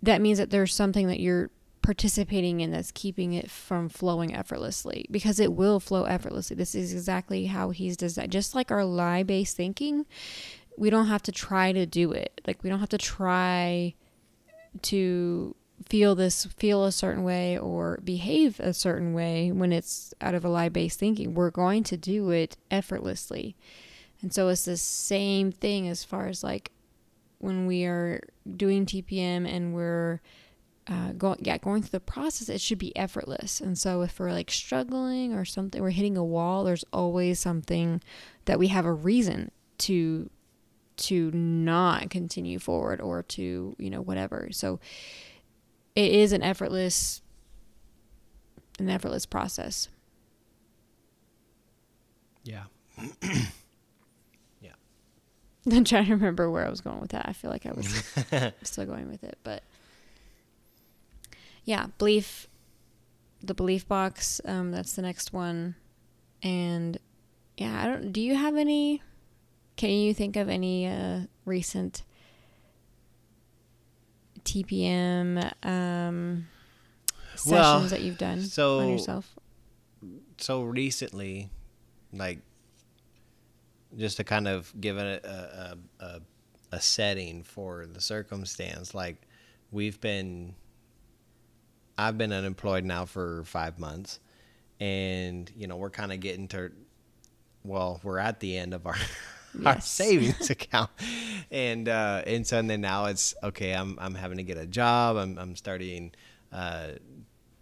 that 0.03 0.21
means 0.21 0.39
that 0.39 0.51
there's 0.51 0.75
something 0.75 1.09
that 1.09 1.21
you're 1.21 1.51
participating 1.83 2.61
in 2.61 2.71
that's 2.71 2.91
keeping 2.93 3.35
it 3.35 3.51
from 3.51 3.89
flowing 3.89 4.35
effortlessly 4.35 5.07
because 5.11 5.39
it 5.39 5.53
will 5.53 5.81
flow 5.81 6.05
effortlessly. 6.05 6.57
This 6.57 6.75
is 6.75 6.95
exactly 6.95 7.47
how 7.47 7.71
he's 7.71 7.97
designed. 7.97 8.33
Just 8.33 8.55
like 8.55 8.71
our 8.71 8.85
lie 8.85 9.23
based 9.23 9.57
thinking, 9.57 10.07
we 10.79 10.89
don't 10.91 11.07
have 11.07 11.23
to 11.25 11.33
try 11.33 11.73
to 11.73 11.85
do 11.85 12.13
it. 12.13 12.41
Like 12.47 12.63
we 12.63 12.71
don't 12.71 12.81
have 12.81 12.89
to 12.91 12.99
try 12.99 13.95
to 14.83 15.55
feel 15.87 16.15
this 16.15 16.47
feel 16.57 16.85
a 16.85 16.93
certain 16.93 17.23
way 17.23 17.59
or 17.59 17.99
behave 18.03 18.59
a 18.61 18.73
certain 18.73 19.13
way 19.13 19.53
when 19.53 19.73
it's 19.73 20.15
out 20.21 20.35
of 20.35 20.45
a 20.45 20.49
lie 20.49 20.71
based 20.71 20.99
thinking. 20.99 21.35
We're 21.35 21.51
going 21.51 21.83
to 21.85 21.97
do 21.97 22.31
it 22.31 22.57
effortlessly. 22.71 23.57
And 24.25 24.33
so 24.33 24.49
it's 24.49 24.65
the 24.65 24.79
same 24.79 25.53
thing 25.53 25.87
as 25.87 26.03
far 26.03 26.29
as 26.29 26.43
like 26.43 26.71
when 27.41 27.67
we 27.67 27.85
are 27.85 28.23
doing 28.57 28.87
TPM 28.87 29.47
and 29.47 29.75
we're 29.75 30.23
uh, 30.87 31.13
going 31.13 31.41
yeah 31.43 31.59
going 31.59 31.83
through 31.83 31.91
the 31.91 32.01
process 32.01 32.49
it 32.49 32.63
should 32.63 32.79
be 32.79 32.97
effortless. 32.97 33.61
And 33.61 33.77
so 33.77 34.01
if 34.01 34.19
we're 34.19 34.33
like 34.33 34.51
struggling 34.51 35.35
or 35.35 35.45
something 35.45 35.83
we're 35.83 35.91
hitting 35.91 36.17
a 36.17 36.25
wall 36.25 36.65
there's 36.65 36.87
always 36.91 37.39
something 37.39 38.01
that 38.47 38.59
we 38.59 38.69
have 38.69 38.87
a 38.87 38.95
reason 38.95 39.51
to 39.79 40.31
to 40.97 41.31
not 41.33 42.09
continue 42.09 42.59
forward 42.59 43.03
or 43.03 43.23
to 43.25 43.77
you 43.79 43.91
know 43.91 44.01
whatever. 44.01 44.49
So 44.53 44.81
it 45.95 46.11
is 46.11 46.33
an 46.33 46.43
effortless 46.43 47.21
an 48.79 48.89
effortless 48.89 49.27
process. 49.27 49.91
Yeah 52.43 52.65
I'm 55.73 55.85
trying 55.85 56.07
to 56.07 56.15
remember 56.15 56.51
where 56.51 56.67
I 56.67 56.71
was 56.71 56.81
going 56.81 57.01
with 57.01 57.11
that. 57.11 57.27
I 57.29 57.33
feel 57.33 57.51
like 57.51 57.67
I 57.67 57.73
was 57.73 57.87
still 58.63 58.85
going 58.85 59.09
with 59.09 59.25
it, 59.25 59.39
but 59.43 59.63
yeah, 61.65 61.87
belief. 61.99 62.49
The 63.43 63.55
belief 63.55 63.87
box. 63.87 64.41
Um, 64.47 64.71
that's 64.71 64.95
the 64.95 65.03
next 65.03 65.33
one, 65.33 65.75
and 66.43 66.99
yeah, 67.59 67.83
I 67.83 67.87
don't. 67.87 68.11
Do 68.11 68.21
you 68.21 68.35
have 68.35 68.57
any? 68.57 69.03
Can 69.77 69.91
you 69.91 70.15
think 70.15 70.37
of 70.37 70.49
any 70.49 70.87
uh, 70.87 71.21
recent 71.45 72.05
TPM 74.45 75.53
um, 75.63 76.47
sessions 77.35 77.51
well, 77.51 77.81
that 77.81 78.01
you've 78.03 78.19
done 78.19 78.43
so, 78.43 78.81
on 78.81 78.89
yourself? 78.89 79.35
So 80.39 80.63
recently, 80.63 81.51
like 82.13 82.39
just 83.97 84.17
to 84.19 84.25
kind 84.25 84.49
of 84.49 84.73
give 84.81 84.97
it 84.99 85.25
a, 85.25 85.77
a, 86.01 86.05
a, 86.05 86.21
a 86.73 86.81
setting 86.81 87.43
for 87.43 87.87
the 87.87 88.01
circumstance. 88.01 88.95
Like 88.95 89.17
we've 89.71 90.01
been, 90.01 90.55
I've 91.97 92.19
been 92.19 92.33
unemployed 92.33 92.85
now 92.85 93.05
for 93.05 93.45
five 93.45 93.79
months, 93.79 94.21
and 94.81 95.51
you 95.57 95.67
know 95.67 95.77
we're 95.77 95.91
kind 95.91 96.13
of 96.13 96.21
getting 96.21 96.49
to, 96.49 96.73
well, 97.63 98.01
we're 98.03 98.19
at 98.19 98.41
the 98.41 98.57
end 98.57 98.75
of 98.75 98.87
our. 98.87 98.97
Yes. 99.57 99.67
our 99.67 99.81
savings 99.81 100.51
account 100.51 100.91
and 101.53 101.89
uh 101.89 102.23
and 102.27 102.45
so 102.45 102.59
and 102.59 102.69
then 102.69 102.81
now 102.81 103.05
it's 103.05 103.37
okay 103.41 103.71
i'm 103.71 103.97
i'm 104.01 104.17
having 104.17 104.39
to 104.39 104.43
get 104.43 104.59
a 104.59 104.67
job 104.67 105.17
i'm 105.17 105.39
i'm 105.39 105.55
starting 105.55 106.11
uh 106.53 106.89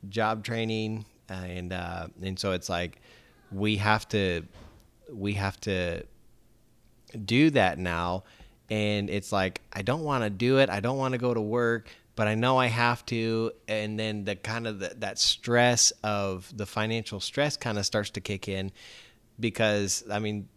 job 0.09 0.43
training 0.43 1.05
and 1.29 1.75
uh 1.75 2.07
and 2.23 2.39
so 2.39 2.53
it's 2.53 2.71
like 2.71 3.03
we 3.51 3.77
have 3.77 4.09
to 4.09 4.43
we 5.13 5.35
have 5.35 5.61
to 5.61 6.03
do 7.25 7.51
that 7.51 7.79
now 7.79 8.25
and 8.73 9.11
it's 9.11 9.33
like 9.33 9.61
I 9.71 9.83
don't 9.83 10.03
want 10.03 10.25
to 10.25 10.31
do 10.31 10.59
it. 10.59 10.71
I 10.71 10.81
don't 10.81 10.97
want 10.97 11.13
to 11.13 11.19
go 11.19 11.35
to 11.35 11.41
work, 11.41 11.91
but 12.17 12.27
I 12.27 12.35
know 12.35 12.57
I 12.57 12.69
have 12.69 13.05
to. 13.07 13.53
And 13.69 13.99
then 13.99 14.25
the 14.25 14.35
kind 14.35 14.67
of 14.67 14.79
the, 14.79 14.95
that 14.99 15.19
stress 15.19 15.91
of 16.03 16.51
the 16.57 16.65
financial 16.65 17.21
stress 17.21 17.59
kind 17.59 17.77
of 17.77 17.85
starts 17.85 18.09
to 18.11 18.23
kick 18.23 18.49
in 18.49 18.73
because 19.39 20.05
I 20.11 20.21
mean, 20.21 20.49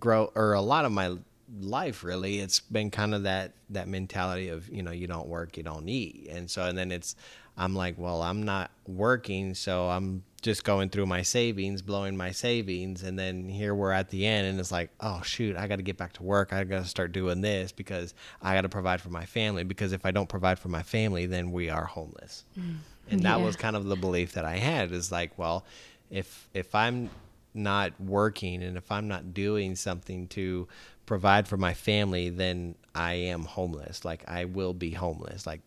grow 0.00 0.32
or 0.34 0.54
a 0.54 0.60
lot 0.60 0.84
of 0.84 0.90
my 0.90 1.16
life 1.60 2.02
really 2.02 2.40
it's 2.40 2.58
been 2.58 2.90
kind 2.90 3.14
of 3.14 3.22
that 3.22 3.52
that 3.70 3.86
mentality 3.86 4.48
of 4.48 4.68
you 4.68 4.82
know 4.82 4.90
you 4.90 5.06
don't 5.06 5.28
work 5.28 5.56
you 5.56 5.62
don't 5.62 5.88
eat 5.88 6.26
and 6.28 6.50
so 6.50 6.64
and 6.64 6.76
then 6.76 6.90
it's 6.90 7.14
i'm 7.56 7.74
like 7.74 7.96
well 7.98 8.22
i'm 8.22 8.42
not 8.42 8.70
working 8.86 9.54
so 9.54 9.88
i'm 9.88 10.22
just 10.42 10.64
going 10.64 10.88
through 10.88 11.06
my 11.06 11.22
savings 11.22 11.82
blowing 11.82 12.16
my 12.16 12.30
savings 12.30 13.02
and 13.02 13.18
then 13.18 13.48
here 13.48 13.74
we're 13.74 13.90
at 13.90 14.10
the 14.10 14.26
end 14.26 14.46
and 14.46 14.60
it's 14.60 14.70
like 14.70 14.90
oh 15.00 15.20
shoot 15.22 15.56
i 15.56 15.66
got 15.66 15.76
to 15.76 15.82
get 15.82 15.96
back 15.96 16.12
to 16.12 16.22
work 16.22 16.52
i 16.52 16.62
got 16.64 16.82
to 16.82 16.88
start 16.88 17.12
doing 17.12 17.40
this 17.40 17.72
because 17.72 18.14
i 18.42 18.54
got 18.54 18.62
to 18.62 18.68
provide 18.68 19.00
for 19.00 19.10
my 19.10 19.24
family 19.24 19.64
because 19.64 19.92
if 19.92 20.06
i 20.06 20.10
don't 20.10 20.28
provide 20.28 20.58
for 20.58 20.68
my 20.68 20.82
family 20.82 21.26
then 21.26 21.50
we 21.50 21.68
are 21.68 21.84
homeless 21.84 22.44
mm. 22.58 22.76
and 23.10 23.22
that 23.22 23.38
yeah. 23.38 23.44
was 23.44 23.56
kind 23.56 23.74
of 23.74 23.86
the 23.86 23.96
belief 23.96 24.32
that 24.32 24.44
i 24.44 24.56
had 24.56 24.92
is 24.92 25.10
like 25.10 25.36
well 25.38 25.64
if 26.10 26.48
if 26.54 26.74
i'm 26.74 27.10
not 27.54 27.92
working 27.98 28.62
and 28.62 28.76
if 28.76 28.92
i'm 28.92 29.08
not 29.08 29.34
doing 29.34 29.74
something 29.74 30.28
to 30.28 30.68
provide 31.06 31.48
for 31.48 31.56
my 31.56 31.72
family, 31.72 32.28
then 32.28 32.74
I 32.94 33.14
am 33.14 33.44
homeless. 33.44 34.04
Like 34.04 34.24
I 34.28 34.44
will 34.44 34.74
be 34.74 34.90
homeless. 34.90 35.46
Like 35.46 35.60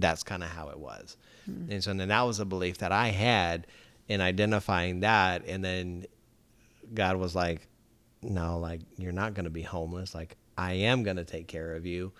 that's 0.00 0.22
kind 0.22 0.42
of 0.42 0.50
how 0.50 0.68
it 0.68 0.78
was. 0.78 1.16
Mm-hmm. 1.50 1.72
And 1.72 1.84
so 1.84 1.94
then 1.94 2.08
that 2.08 2.22
was 2.22 2.40
a 2.40 2.44
belief 2.44 2.78
that 2.78 2.92
I 2.92 3.08
had 3.08 3.66
in 4.08 4.20
identifying 4.20 5.00
that. 5.00 5.46
And 5.46 5.64
then 5.64 6.06
God 6.92 7.16
was 7.16 7.34
like, 7.34 7.66
no, 8.22 8.58
like 8.58 8.80
you're 8.96 9.12
not 9.12 9.34
going 9.34 9.44
to 9.44 9.50
be 9.50 9.62
homeless. 9.62 10.14
Like 10.14 10.36
I 10.56 10.72
am 10.74 11.02
going 11.02 11.16
to 11.16 11.24
take 11.24 11.48
care 11.48 11.74
of 11.74 11.86
you. 11.86 12.12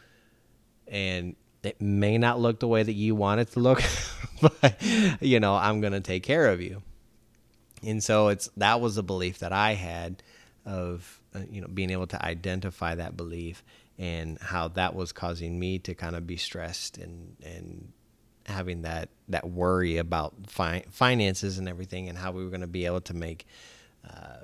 And 0.86 1.36
it 1.62 1.80
may 1.80 2.18
not 2.18 2.40
look 2.40 2.60
the 2.60 2.68
way 2.68 2.82
that 2.82 2.92
you 2.92 3.14
want 3.14 3.40
it 3.40 3.52
to 3.52 3.60
look, 3.60 3.82
but 4.40 4.82
you 5.20 5.40
know, 5.40 5.54
I'm 5.54 5.80
going 5.80 5.94
to 5.94 6.00
take 6.00 6.22
care 6.22 6.48
of 6.48 6.60
you. 6.60 6.82
And 7.82 8.02
so 8.02 8.28
it's 8.28 8.48
that 8.56 8.80
was 8.80 8.96
a 8.96 9.02
belief 9.02 9.38
that 9.38 9.52
I 9.52 9.74
had 9.74 10.22
of 10.66 11.20
uh, 11.34 11.40
you 11.50 11.60
know 11.60 11.68
being 11.68 11.90
able 11.90 12.06
to 12.06 12.24
identify 12.24 12.94
that 12.94 13.16
belief 13.16 13.62
and 13.98 14.38
how 14.40 14.68
that 14.68 14.94
was 14.94 15.12
causing 15.12 15.58
me 15.58 15.78
to 15.78 15.94
kind 15.94 16.16
of 16.16 16.26
be 16.26 16.36
stressed 16.36 16.98
and 16.98 17.36
and 17.44 17.92
having 18.46 18.82
that 18.82 19.08
that 19.28 19.48
worry 19.48 19.96
about 19.96 20.34
fi- 20.48 20.84
finances 20.90 21.58
and 21.58 21.68
everything 21.68 22.08
and 22.08 22.18
how 22.18 22.30
we 22.30 22.44
were 22.44 22.50
going 22.50 22.60
to 22.60 22.66
be 22.66 22.84
able 22.84 23.00
to 23.00 23.14
make 23.14 23.46
uh, 24.08 24.42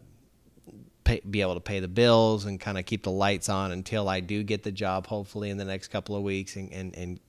pay, 1.04 1.20
be 1.28 1.42
able 1.42 1.54
to 1.54 1.60
pay 1.60 1.80
the 1.80 1.88
bills 1.88 2.46
and 2.46 2.58
kind 2.60 2.78
of 2.78 2.86
keep 2.86 3.02
the 3.02 3.10
lights 3.10 3.48
on 3.48 3.72
until 3.72 4.08
I 4.08 4.20
do 4.20 4.42
get 4.42 4.62
the 4.62 4.72
job 4.72 5.06
hopefully 5.06 5.50
in 5.50 5.58
the 5.58 5.64
next 5.64 5.88
couple 5.88 6.16
of 6.16 6.22
weeks 6.22 6.56
and 6.56 6.72
and, 6.72 6.96
and 6.96 7.20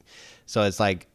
so 0.46 0.64
it's 0.64 0.80
like 0.80 1.08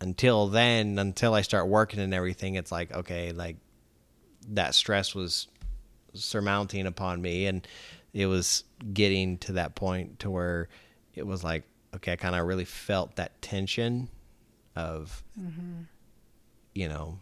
until 0.00 0.48
then 0.48 0.98
until 0.98 1.34
I 1.34 1.42
start 1.42 1.68
working 1.68 2.00
and 2.00 2.14
everything 2.14 2.54
it's 2.54 2.72
like 2.72 2.94
okay 2.94 3.32
like 3.32 3.56
that 4.50 4.74
stress 4.74 5.14
was 5.14 5.48
surmounting 6.14 6.86
upon 6.86 7.20
me 7.20 7.46
and 7.46 7.66
it 8.14 8.26
was 8.26 8.64
getting 8.92 9.36
to 9.38 9.52
that 9.52 9.74
point 9.74 10.20
to 10.20 10.30
where 10.30 10.68
it 11.14 11.26
was 11.26 11.44
like 11.44 11.64
okay 11.94 12.12
i 12.12 12.16
kind 12.16 12.34
of 12.34 12.46
really 12.46 12.64
felt 12.64 13.16
that 13.16 13.42
tension 13.42 14.08
of 14.76 15.22
mm-hmm. 15.38 15.82
you 16.74 16.88
know 16.88 17.18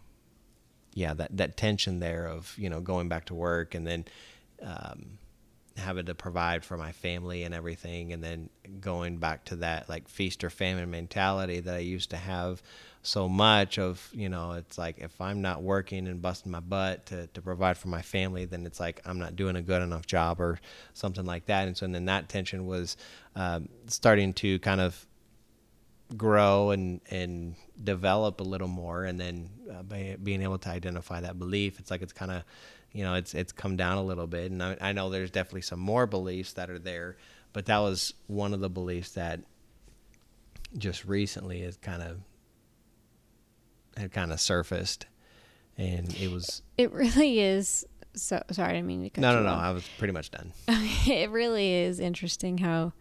yeah 0.93 1.13
that 1.13 1.35
that 1.35 1.57
tension 1.57 1.99
there 1.99 2.27
of 2.27 2.53
you 2.57 2.69
know 2.69 2.79
going 2.79 3.09
back 3.09 3.25
to 3.25 3.33
work 3.33 3.75
and 3.75 3.85
then 3.85 4.05
um, 4.61 5.17
having 5.75 6.05
to 6.05 6.15
provide 6.15 6.63
for 6.63 6.77
my 6.77 6.91
family 6.91 7.43
and 7.43 7.53
everything 7.53 8.13
and 8.13 8.23
then 8.23 8.49
going 8.79 9.17
back 9.17 9.43
to 9.43 9.57
that 9.57 9.89
like 9.89 10.07
feast 10.07 10.43
or 10.43 10.49
famine 10.49 10.89
mentality 10.89 11.59
that 11.59 11.75
i 11.75 11.79
used 11.79 12.11
to 12.11 12.17
have 12.17 12.61
so 13.03 13.27
much 13.27 13.77
of 13.77 14.09
you 14.13 14.29
know 14.29 14.53
it's 14.53 14.77
like 14.77 14.97
if 14.99 15.19
i'm 15.19 15.41
not 15.41 15.61
working 15.61 16.07
and 16.07 16.21
busting 16.21 16.51
my 16.51 16.61
butt 16.61 17.05
to, 17.05 17.27
to 17.27 17.41
provide 17.41 17.77
for 17.77 17.89
my 17.89 18.01
family 18.01 18.45
then 18.45 18.65
it's 18.65 18.79
like 18.79 19.01
i'm 19.05 19.19
not 19.19 19.35
doing 19.35 19.57
a 19.57 19.61
good 19.61 19.81
enough 19.81 20.07
job 20.07 20.39
or 20.39 20.59
something 20.93 21.25
like 21.25 21.45
that. 21.45 21.67
And 21.67 21.75
so 21.75 21.85
and 21.85 21.95
then 21.95 22.05
that 22.05 22.29
tension 22.29 22.65
was 22.65 22.97
um, 23.35 23.69
starting 23.87 24.33
to 24.33 24.59
kind 24.59 24.81
of 24.81 25.05
grow 26.15 26.71
and 26.71 27.01
and 27.09 27.55
develop 27.83 28.39
a 28.39 28.43
little 28.43 28.67
more. 28.67 29.03
And 29.03 29.19
then 29.19 29.49
uh, 29.71 29.83
being 30.23 30.41
able 30.41 30.59
to 30.59 30.69
identify 30.69 31.21
that 31.21 31.39
belief 31.39 31.79
it's 31.79 31.91
like 31.91 32.01
it's 32.01 32.13
kind 32.13 32.31
of 32.31 32.43
you 32.91 33.03
know 33.03 33.15
it's 33.15 33.33
it's 33.33 33.51
come 33.51 33.75
down 33.75 33.97
a 33.97 34.03
little 34.03 34.27
bit. 34.27 34.51
And 34.51 34.61
I, 34.61 34.77
I 34.79 34.91
know 34.93 35.09
there's 35.09 35.31
definitely 35.31 35.61
some 35.61 35.79
more 35.79 36.05
beliefs 36.05 36.53
that 36.53 36.69
are 36.69 36.79
there 36.79 37.17
but 37.51 37.65
that 37.67 37.79
was 37.79 38.15
one 38.25 38.53
of 38.53 38.61
the 38.61 38.69
beliefs 38.69 39.11
that 39.11 39.39
just 40.75 41.05
recently 41.05 41.61
is 41.61 41.77
kind 41.77 42.01
of 42.01 42.17
had 43.97 44.11
kind 44.11 44.31
of 44.31 44.39
surfaced, 44.39 45.05
and 45.77 46.13
it 46.15 46.31
was. 46.31 46.61
It 46.77 46.91
really 46.91 47.39
is. 47.39 47.85
So 48.15 48.41
sorry, 48.51 48.69
I 48.69 48.73
didn't 48.73 48.87
mean 48.87 49.03
to 49.03 49.09
cut 49.09 49.21
No, 49.21 49.33
no, 49.33 49.43
no. 49.43 49.49
Off. 49.49 49.63
I 49.63 49.71
was 49.71 49.89
pretty 49.97 50.13
much 50.13 50.29
done. 50.29 50.53
it 50.67 51.29
really 51.31 51.73
is 51.73 51.99
interesting 51.99 52.59
how 52.59 52.93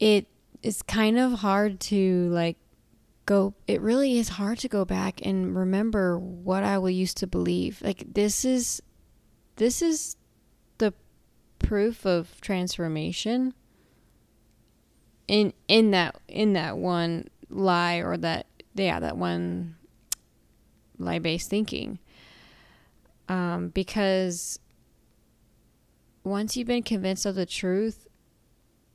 it 0.00 0.26
is 0.62 0.82
kind 0.82 1.18
of 1.18 1.34
hard 1.34 1.78
to 1.78 2.28
like 2.30 2.56
go 3.24 3.54
it 3.68 3.80
really 3.80 4.18
is 4.18 4.30
hard 4.30 4.58
to 4.58 4.68
go 4.68 4.84
back 4.84 5.24
and 5.24 5.56
remember 5.56 6.18
what 6.18 6.64
I 6.64 6.78
will 6.78 6.90
used 6.90 7.18
to 7.18 7.26
believe. 7.26 7.80
Like 7.82 8.12
this 8.12 8.44
is 8.44 8.82
this 9.56 9.80
is 9.80 10.16
the 10.78 10.92
proof 11.60 12.04
of 12.04 12.40
transformation 12.40 13.54
in 15.28 15.52
in 15.68 15.92
that 15.92 16.16
in 16.26 16.54
that 16.54 16.76
one 16.76 17.28
lie 17.52 17.96
or 17.96 18.16
that 18.16 18.46
yeah 18.74 19.00
that 19.00 19.16
one 19.16 19.76
lie 20.98 21.18
based 21.18 21.50
thinking. 21.50 21.98
Um, 23.28 23.68
because 23.68 24.58
once 26.24 26.56
you've 26.56 26.68
been 26.68 26.82
convinced 26.82 27.26
of 27.26 27.34
the 27.34 27.46
truth 27.46 28.08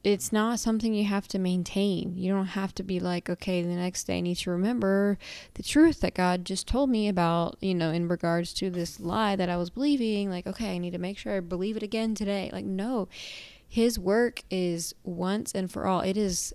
it's 0.03 0.31
not 0.31 0.57
something 0.59 0.93
you 0.93 1.03
have 1.03 1.27
to 1.27 1.39
maintain. 1.39 2.15
You 2.15 2.31
don't 2.31 2.45
have 2.45 2.73
to 2.75 2.83
be 2.83 2.99
like 2.99 3.29
okay 3.29 3.61
the 3.61 3.75
next 3.75 4.05
day 4.05 4.19
i 4.19 4.21
need 4.21 4.35
to 4.35 4.51
remember 4.51 5.17
the 5.55 5.63
truth 5.63 5.99
that 6.01 6.13
god 6.13 6.45
just 6.45 6.65
told 6.67 6.89
me 6.89 7.09
about 7.09 7.57
you 7.59 7.75
know 7.75 7.91
in 7.91 8.07
regards 8.07 8.53
to 8.53 8.69
this 8.69 9.01
lie 9.01 9.35
that 9.35 9.49
i 9.49 9.57
was 9.57 9.69
believing. 9.69 10.29
Like 10.29 10.47
okay 10.47 10.75
i 10.75 10.77
need 10.77 10.91
to 10.91 10.97
make 10.97 11.17
sure 11.17 11.35
i 11.35 11.39
believe 11.39 11.75
it 11.75 11.83
again 11.83 12.15
today. 12.15 12.49
Like 12.53 12.65
no 12.65 13.09
his 13.67 13.99
work 13.99 14.43
is 14.49 14.95
once 15.03 15.51
and 15.53 15.69
for 15.69 15.85
all. 15.85 16.01
It 16.01 16.15
is 16.15 16.53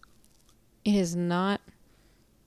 it 0.84 0.94
is 0.94 1.14
not 1.14 1.60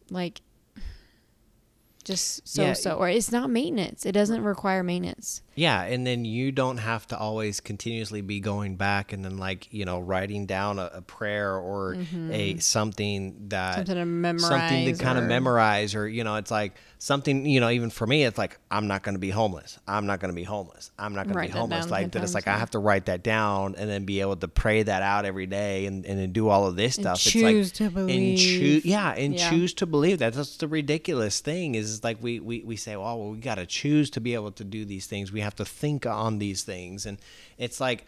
like 0.10 0.42
just 2.04 2.48
so 2.48 2.64
yeah. 2.64 2.74
so 2.74 2.94
or 2.94 3.10
it's 3.10 3.32
not 3.32 3.50
maintenance 3.50 4.06
it 4.06 4.12
doesn't 4.12 4.44
require 4.44 4.84
maintenance 4.84 5.42
yeah 5.56 5.82
and 5.84 6.06
then 6.06 6.26
you 6.26 6.52
don't 6.52 6.78
have 6.78 7.08
to 7.08 7.18
always 7.18 7.60
continuously 7.60 8.22
be 8.22 8.40
going 8.40 8.76
back 8.76 9.14
and 9.14 9.24
then 9.24 9.38
like 9.38 9.72
you 9.72 9.86
know 9.86 10.00
writing 10.00 10.46
down 10.46 10.80
a, 10.80 10.90
a 10.94 11.02
prayer 11.02 11.56
or 11.56 11.96
mm-hmm. 11.96 12.32
a 12.32 12.58
something 12.58 13.36
that 13.50 13.76
something 13.76 13.96
to 13.96 14.06
memorize 14.06 14.42
something 14.42 14.96
to 14.96 15.04
kind 15.04 15.18
of 15.18 15.24
memorize 15.26 15.96
or 15.96 16.08
you 16.08 16.24
know 16.24 16.36
it's 16.36 16.52
like 16.52 16.76
something 16.98 17.46
you 17.46 17.60
know 17.60 17.70
even 17.70 17.90
for 17.90 18.08
me 18.08 18.24
it's 18.24 18.38
like 18.38 18.58
i'm 18.72 18.88
not 18.88 19.04
going 19.04 19.16
to 19.16 19.20
be 19.20 19.30
homeless. 19.30 19.80
I'm 19.88 20.06
not 20.06 20.20
going 20.20 20.32
to 20.32 20.36
be 20.36 20.44
homeless. 20.44 20.92
I'm 20.98 21.14
not 21.14 21.28
going 21.28 21.48
to 21.48 21.54
be 21.54 21.58
homeless. 21.60 21.90
like 21.90 22.12
that 22.12 22.24
it's 22.24 22.34
like 22.34 22.48
i 22.48 22.58
have 22.58 22.72
to 22.72 22.80
write 22.80 23.06
that 23.06 23.24
down 23.24 23.76
and 23.78 23.90
then 23.90 24.06
be 24.06 24.22
able 24.22 24.36
to 24.38 24.48
pray 24.48 24.84
that 24.84 25.02
out 25.02 25.26
every 25.26 25.46
day 25.46 25.86
and, 25.86 26.06
and 26.06 26.20
then 26.20 26.32
do 26.32 26.50
all 26.50 26.66
of 26.68 26.76
this 26.76 26.96
stuff. 26.96 27.26
And 27.26 27.36
it's 27.36 27.80
like 27.80 27.90
to 27.90 27.90
believe. 27.90 28.30
and 28.30 28.38
choose 28.38 28.86
yeah 28.86 29.12
and 29.12 29.36
yeah. 29.36 29.50
choose 29.50 29.74
to 29.76 29.86
believe. 29.86 30.20
That 30.20 30.34
that's 30.34 30.58
the 30.58 30.68
ridiculous 30.68 31.40
thing 31.40 31.76
is 31.76 32.04
like 32.04 32.18
we 32.22 32.40
we, 32.40 32.64
we 32.64 32.76
say 32.76 32.96
oh 32.96 33.16
well 33.16 33.30
we 33.32 33.38
got 33.38 33.56
to 33.56 33.66
choose 33.66 34.10
to 34.12 34.22
be 34.22 34.34
able 34.34 34.52
to 34.54 34.64
do 34.64 34.86
these 34.86 35.06
things. 35.06 35.32
We 35.32 35.42
have 35.46 35.56
to 35.56 35.66
think 35.66 36.06
on 36.06 36.40
these 36.40 36.64
things. 36.64 37.06
And 37.06 37.18
it's 37.58 37.80
like 37.80 38.06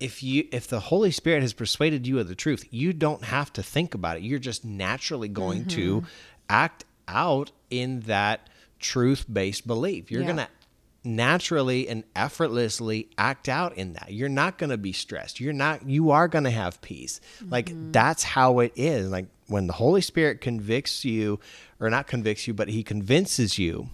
if 0.00 0.22
you 0.22 0.48
if 0.50 0.66
the 0.66 0.80
holy 0.80 1.10
spirit 1.10 1.42
has 1.42 1.52
persuaded 1.52 2.06
you 2.06 2.18
of 2.18 2.26
the 2.26 2.34
truth 2.34 2.66
you 2.70 2.92
don't 2.92 3.24
have 3.24 3.52
to 3.52 3.62
think 3.62 3.94
about 3.94 4.16
it. 4.16 4.22
You're 4.22 4.38
just 4.38 4.64
naturally 4.64 5.28
going 5.28 5.60
mm-hmm. 5.60 6.00
to 6.00 6.04
act 6.48 6.84
out 7.06 7.52
in 7.70 8.00
that 8.00 8.48
truth 8.78 9.26
based 9.30 9.66
belief. 9.66 10.10
You're 10.10 10.22
yeah. 10.22 10.26
going 10.26 10.38
to 10.38 10.48
naturally 11.02 11.88
and 11.88 12.04
effortlessly 12.14 13.08
act 13.16 13.48
out 13.48 13.74
in 13.76 13.94
that. 13.94 14.12
You're 14.12 14.28
not 14.28 14.58
going 14.58 14.70
to 14.70 14.78
be 14.78 14.92
stressed. 14.92 15.40
You're 15.40 15.52
not 15.52 15.88
you 15.88 16.10
are 16.10 16.28
going 16.28 16.44
to 16.44 16.50
have 16.50 16.80
peace. 16.80 17.20
Mm-hmm. 17.38 17.50
like 17.50 17.92
that's 17.92 18.22
how 18.22 18.60
it 18.60 18.72
is. 18.76 19.10
Like 19.10 19.26
when 19.46 19.66
the 19.66 19.74
holy 19.74 20.00
spirit 20.00 20.40
convicts 20.40 21.04
you 21.04 21.40
or 21.78 21.90
not 21.90 22.06
convicts 22.06 22.46
you 22.46 22.54
but 22.54 22.68
he 22.68 22.82
convinces 22.82 23.58
you 23.58 23.88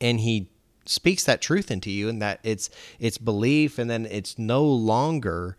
and 0.00 0.20
he 0.20 0.48
speaks 0.86 1.24
that 1.24 1.40
truth 1.40 1.70
into 1.70 1.90
you 1.90 2.08
and 2.08 2.20
that 2.20 2.40
it's 2.42 2.70
it's 2.98 3.18
belief 3.18 3.78
and 3.78 3.88
then 3.88 4.06
it's 4.06 4.38
no 4.38 4.64
longer 4.64 5.56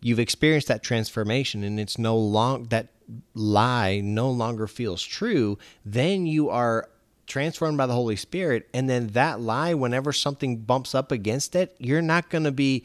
you've 0.00 0.18
experienced 0.18 0.68
that 0.68 0.82
transformation 0.82 1.64
and 1.64 1.80
it's 1.80 1.98
no 1.98 2.16
long 2.16 2.64
that 2.64 2.88
lie 3.34 4.00
no 4.00 4.30
longer 4.30 4.66
feels 4.66 5.02
true 5.02 5.58
then 5.84 6.26
you 6.26 6.50
are 6.50 6.88
transformed 7.26 7.76
by 7.78 7.86
the 7.86 7.94
holy 7.94 8.16
spirit 8.16 8.68
and 8.72 8.88
then 8.88 9.08
that 9.08 9.40
lie 9.40 9.74
whenever 9.74 10.12
something 10.12 10.58
bumps 10.58 10.94
up 10.94 11.10
against 11.10 11.54
it 11.56 11.74
you're 11.78 12.02
not 12.02 12.30
going 12.30 12.44
to 12.44 12.52
be 12.52 12.84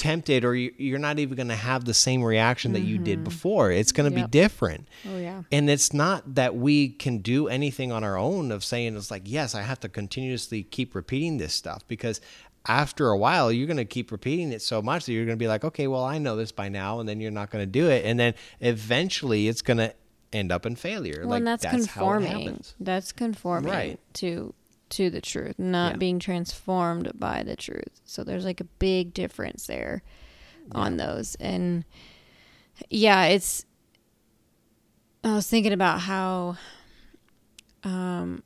tempted 0.00 0.44
or 0.44 0.54
you- 0.54 0.72
you're 0.78 0.98
not 0.98 1.18
even 1.18 1.36
going 1.36 1.48
to 1.48 1.54
have 1.54 1.84
the 1.84 1.92
same 1.94 2.22
reaction 2.22 2.72
that 2.72 2.80
you 2.80 2.96
did 2.98 3.22
before. 3.22 3.70
It's 3.70 3.92
going 3.92 4.10
to 4.10 4.10
Mm-hmm. 4.10 4.22
Yep. 4.22 4.30
be 4.30 4.38
different. 4.38 4.88
Oh 5.08 5.18
yeah. 5.18 5.42
And 5.52 5.68
it's 5.68 5.92
not 5.92 6.34
that 6.34 6.56
we 6.56 6.88
can 6.88 7.18
do 7.18 7.48
anything 7.48 7.92
on 7.92 8.02
our 8.02 8.16
own 8.16 8.50
of 8.50 8.64
saying 8.64 8.96
it's 8.96 9.10
like, 9.10 9.22
yes, 9.26 9.54
I 9.54 9.62
have 9.62 9.78
to 9.80 9.88
continuously 9.88 10.62
keep 10.62 10.94
repeating 10.94 11.36
this 11.38 11.52
stuff 11.54 11.86
because 11.86 12.20
after 12.66 13.08
a 13.10 13.16
while 13.18 13.52
you're 13.52 13.66
going 13.66 13.76
to 13.76 13.84
keep 13.84 14.10
repeating 14.10 14.52
it 14.52 14.62
so 14.62 14.80
much 14.82 15.04
that 15.06 15.12
you're 15.12 15.24
going 15.26 15.36
to 15.38 15.42
be 15.44 15.48
like, 15.48 15.64
okay, 15.64 15.86
well, 15.86 16.04
I 16.04 16.18
know 16.18 16.36
this 16.36 16.52
by 16.52 16.68
now 16.68 17.00
and 17.00 17.08
then 17.08 17.20
you're 17.20 17.30
not 17.30 17.50
going 17.50 17.62
to 17.62 17.70
do 17.70 17.88
it 17.90 18.04
and 18.06 18.18
then 18.18 18.34
eventually 18.60 19.48
it's 19.48 19.62
going 19.62 19.78
to 19.78 19.94
end 20.32 20.50
up 20.52 20.64
in 20.64 20.76
failure. 20.76 21.20
Well, 21.20 21.30
like 21.30 21.38
and 21.38 21.46
that's, 21.46 21.64
how 21.64 21.70
it 21.70 21.76
conforming. 21.82 22.28
happens. 22.46 22.74
That's 22.80 23.12
conforming 23.12 23.70
Right. 23.72 24.00
to 24.14 24.54
to 24.90 25.10
the 25.10 25.20
truth, 25.20 25.58
not 25.58 25.92
Yeah. 25.92 25.96
being 25.98 26.18
transformed 26.18 27.10
by 27.14 27.42
the 27.42 27.56
truth. 27.56 28.00
So 28.04 28.24
there's 28.24 28.44
like 28.44 28.60
a 28.60 28.64
big 28.64 29.14
difference 29.14 29.66
there 29.66 30.02
on 30.72 30.96
those. 30.96 31.34
And 31.36 31.84
yeah, 32.88 33.24
it's 33.26 33.64
I 35.24 35.34
was 35.34 35.46
thinking 35.48 35.72
about 35.72 36.00
how 36.00 36.56
um 37.84 38.42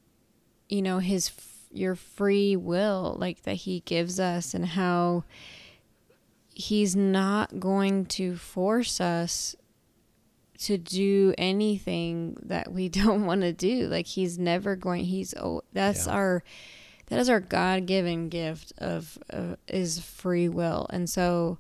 you 0.69 0.81
know 0.83 0.99
his 0.99 1.31
your 1.73 1.95
free 1.97 2.55
will 2.57 3.17
like 3.19 3.43
that 3.43 3.55
he 3.57 3.81
gives 3.81 4.21
us 4.21 4.55
and 4.55 4.65
how 4.67 5.25
he's 6.55 6.95
not 6.95 7.59
going 7.59 8.07
to 8.07 8.37
force 8.37 9.01
us 9.01 9.57
to 10.65 10.79
do 10.79 11.35
anything 11.39 12.37
that 12.43 12.73
we 12.73 12.89
don't 13.01 13.25
want 13.27 13.41
to 13.43 13.53
do. 13.53 13.87
Like 13.89 14.07
he's 14.07 14.39
never 14.39 14.77
going. 14.77 15.05
He's 15.05 15.35
oh, 15.35 15.63
that's 15.73 16.07
Yeah. 16.07 16.13
our 16.13 16.43
that 17.07 17.19
is 17.19 17.29
our 17.29 17.41
God 17.41 17.87
given 17.87 18.29
gift 18.29 18.73
of 18.79 19.19
uh, 19.31 19.57
is 19.69 20.01
free 20.01 20.49
will, 20.49 20.87
and 20.91 21.09
so 21.09 21.59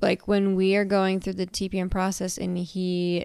like 0.00 0.28
when 0.28 0.54
we 0.56 0.76
are 0.76 0.84
going 0.84 1.20
through 1.20 1.34
the 1.34 1.46
TPM 1.46 1.90
process 1.90 2.36
and 2.36 2.58
he 2.58 3.24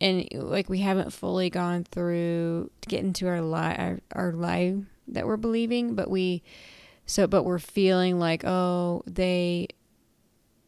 and 0.00 0.26
like 0.32 0.68
we 0.70 0.78
haven't 0.78 1.12
fully 1.12 1.50
gone 1.50 1.84
through 1.84 2.70
to 2.80 2.88
get 2.88 3.04
into 3.04 3.28
our 3.28 3.40
lie 3.40 3.74
our, 3.74 4.00
our 4.12 4.32
lie 4.32 4.76
that 5.08 5.26
we're 5.26 5.36
believing 5.36 5.94
but 5.94 6.08
we 6.10 6.42
so 7.06 7.26
but 7.26 7.42
we're 7.44 7.58
feeling 7.58 8.18
like 8.18 8.44
oh 8.44 9.02
they 9.06 9.68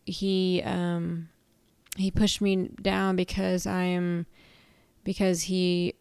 he 0.05 0.63
um 0.65 1.29
he 1.97 2.11
pushed 2.11 2.41
me 2.41 2.69
down 2.81 3.17
because 3.17 3.67
I 3.67 3.85
am 3.85 4.27
because 5.05 5.43
he 5.43 5.95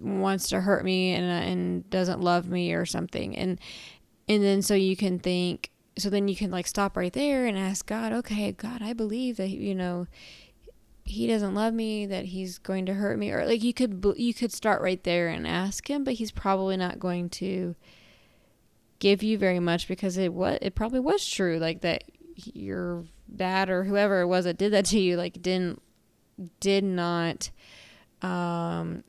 wants 0.00 0.48
to 0.48 0.60
hurt 0.60 0.84
me 0.84 1.14
and 1.14 1.24
uh, 1.24 1.50
and 1.50 1.90
doesn't 1.90 2.20
love 2.20 2.48
me 2.48 2.72
or 2.74 2.84
something. 2.84 3.36
And 3.36 3.58
and 4.28 4.42
then 4.42 4.62
so 4.62 4.74
you 4.74 4.96
can 4.96 5.18
think 5.18 5.70
so 5.98 6.10
then 6.10 6.28
you 6.28 6.36
can 6.36 6.50
like 6.50 6.66
stop 6.66 6.96
right 6.96 7.12
there 7.12 7.46
and 7.46 7.58
ask 7.58 7.86
God 7.86 8.12
okay 8.12 8.52
God 8.52 8.82
I 8.82 8.92
believe 8.92 9.36
that 9.36 9.50
you 9.50 9.74
know 9.74 10.06
he 11.04 11.26
doesn't 11.26 11.54
love 11.54 11.74
me 11.74 12.06
that 12.06 12.26
he's 12.26 12.58
going 12.58 12.86
to 12.86 12.94
hurt 12.94 13.18
me. 13.18 13.30
Or 13.30 13.44
like 13.46 13.62
you 13.62 13.74
could 13.74 14.14
you 14.16 14.34
could 14.34 14.52
start 14.52 14.82
right 14.82 15.02
there 15.02 15.28
and 15.28 15.46
ask 15.46 15.88
him 15.88 16.04
but 16.04 16.14
he's 16.14 16.32
probably 16.32 16.76
not 16.76 16.98
going 16.98 17.28
to 17.30 17.74
give 18.98 19.22
you 19.22 19.36
very 19.36 19.58
much 19.58 19.88
because 19.88 20.16
it 20.16 20.32
what 20.32 20.62
it 20.62 20.74
probably 20.76 21.00
was 21.00 21.26
true 21.26 21.58
like 21.58 21.80
that 21.80 22.04
your 22.36 23.04
dad 23.36 23.70
or 23.70 23.84
whoever 23.84 24.20
it 24.20 24.26
was 24.26 24.44
that 24.44 24.58
did 24.58 24.72
that 24.72 24.84
to 24.84 24.98
you 24.98 25.16
like 25.16 25.40
didn't 25.40 25.80
did 26.60 26.84
not 26.84 27.50
um 28.22 29.02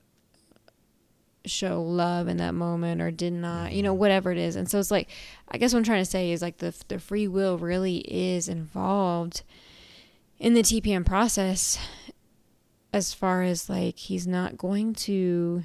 show 1.45 1.81
love 1.81 2.27
in 2.27 2.37
that 2.37 2.53
moment 2.53 3.01
or 3.01 3.11
did 3.11 3.33
not 3.33 3.73
you 3.73 3.83
know 3.83 3.93
whatever 3.93 4.31
it 4.31 4.37
is. 4.37 4.55
And 4.55 4.69
so 4.69 4.79
it's 4.79 4.91
like 4.91 5.09
i 5.49 5.57
guess 5.57 5.73
what 5.73 5.79
i'm 5.79 5.83
trying 5.83 6.03
to 6.03 6.09
say 6.09 6.31
is 6.31 6.41
like 6.41 6.57
the 6.57 6.73
the 6.87 6.99
free 6.99 7.27
will 7.27 7.57
really 7.57 7.97
is 7.97 8.47
involved 8.47 9.43
in 10.39 10.53
the 10.53 10.61
tpm 10.61 11.05
process 11.05 11.77
as 12.93 13.13
far 13.13 13.43
as 13.43 13.69
like 13.69 13.97
he's 13.97 14.27
not 14.27 14.57
going 14.57 14.93
to 14.93 15.63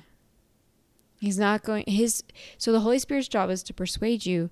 he's 1.20 1.38
not 1.38 1.62
going 1.62 1.84
his 1.86 2.24
so 2.56 2.72
the 2.72 2.80
holy 2.80 2.98
spirit's 2.98 3.28
job 3.28 3.50
is 3.50 3.62
to 3.62 3.74
persuade 3.74 4.26
you 4.26 4.50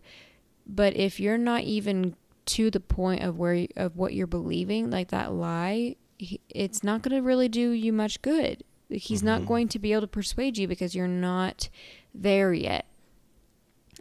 but 0.66 0.94
if 0.96 1.18
you're 1.18 1.38
not 1.38 1.62
even 1.62 2.14
to 2.46 2.70
the 2.70 2.80
point 2.80 3.22
of 3.22 3.38
where 3.38 3.66
of 3.76 3.96
what 3.96 4.14
you're 4.14 4.26
believing 4.26 4.90
like 4.90 5.08
that 5.08 5.32
lie 5.32 5.96
it's 6.18 6.82
not 6.82 7.02
going 7.02 7.14
to 7.16 7.22
really 7.22 7.48
do 7.48 7.70
you 7.70 7.92
much 7.92 8.22
good. 8.22 8.64
He's 8.88 9.22
not 9.22 9.46
going 9.46 9.68
to 9.68 9.78
be 9.78 9.92
able 9.92 10.02
to 10.02 10.06
persuade 10.06 10.56
you 10.56 10.68
because 10.68 10.94
you're 10.94 11.08
not 11.08 11.68
there 12.14 12.52
yet. 12.52 12.86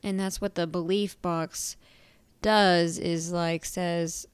And 0.04 0.20
that's 0.20 0.40
what 0.40 0.56
the 0.56 0.68
belief 0.68 1.20
box 1.22 1.76
does 2.42 3.00
is 3.00 3.32
like 3.32 3.66
says 3.66 4.28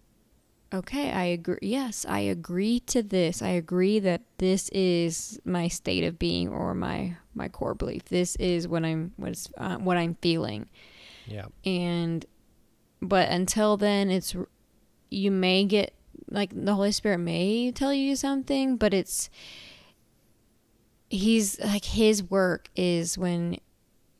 okay 0.73 1.11
i 1.11 1.23
agree 1.23 1.57
yes 1.61 2.05
i 2.09 2.19
agree 2.19 2.79
to 2.81 3.01
this. 3.01 3.41
I 3.41 3.49
agree 3.49 3.99
that 3.99 4.21
this 4.37 4.67
is 4.69 5.39
my 5.45 5.69
state 5.69 6.03
of 6.03 6.19
being 6.19 6.49
or 6.49 6.73
my 6.73 7.15
my 7.33 7.47
core 7.47 7.73
belief. 7.73 8.05
This 8.05 8.35
is 8.35 8.67
what 8.67 8.83
i'm 8.83 9.13
what's 9.15 9.49
uh, 9.57 9.77
what 9.77 9.97
i'm 9.97 10.15
feeling. 10.21 10.67
Yeah. 11.25 11.45
and 11.63 12.25
but 13.01 13.29
until 13.29 13.77
then 13.77 14.09
it's 14.09 14.35
you 15.09 15.31
may 15.31 15.65
get 15.65 15.93
like 16.29 16.51
the 16.53 16.75
holy 16.75 16.91
spirit 16.91 17.17
may 17.17 17.71
tell 17.71 17.93
you 17.93 18.15
something 18.15 18.77
but 18.77 18.93
it's 18.93 19.29
he's 21.09 21.59
like 21.59 21.85
his 21.85 22.23
work 22.23 22.69
is 22.75 23.17
when 23.17 23.57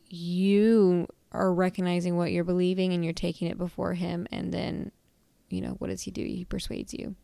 you 0.10 1.08
are 1.32 1.54
recognizing 1.54 2.17
what 2.17 2.32
you're 2.32 2.44
believing 2.44 2.91
and 2.91 3.04
you're 3.04 3.13
taking 3.13 3.48
it 3.48 3.58
before 3.58 3.94
him 3.94 4.28
and 4.32 4.54
then 4.54 4.91
you 5.50 5.62
know 5.62 5.76
what 5.80 5.88
does 5.88 6.02
he 6.02 6.12
do? 6.12 6.22
He 6.22 6.46
persuades 6.46 6.94
you. 6.94 7.15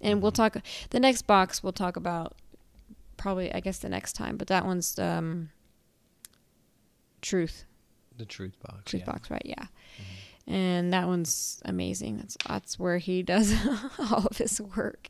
And 0.00 0.20
we'll 0.20 0.32
talk 0.32 0.56
the 0.90 0.98
next 0.98 1.22
box 1.22 1.62
we'll 1.62 1.72
talk 1.72 1.94
about 1.96 2.34
probably 3.16 3.54
i 3.54 3.60
guess 3.60 3.78
the 3.78 3.88
next 3.88 4.14
time 4.14 4.36
but 4.36 4.48
that 4.48 4.66
one's 4.66 4.98
um 4.98 5.50
truth. 7.20 7.64
The 8.18 8.24
truth 8.24 8.58
box. 8.60 8.82
truth 8.84 9.04
yeah. 9.06 9.12
box 9.12 9.30
right 9.30 9.42
yeah 9.44 9.66
and 10.46 10.92
that 10.92 11.06
one's 11.06 11.60
amazing. 11.64 12.18
That's 12.18 12.36
that's 12.46 12.78
where 12.78 12.98
he 12.98 13.22
does 13.22 13.54
all 13.98 14.26
of 14.26 14.36
his 14.36 14.60
work. 14.60 15.08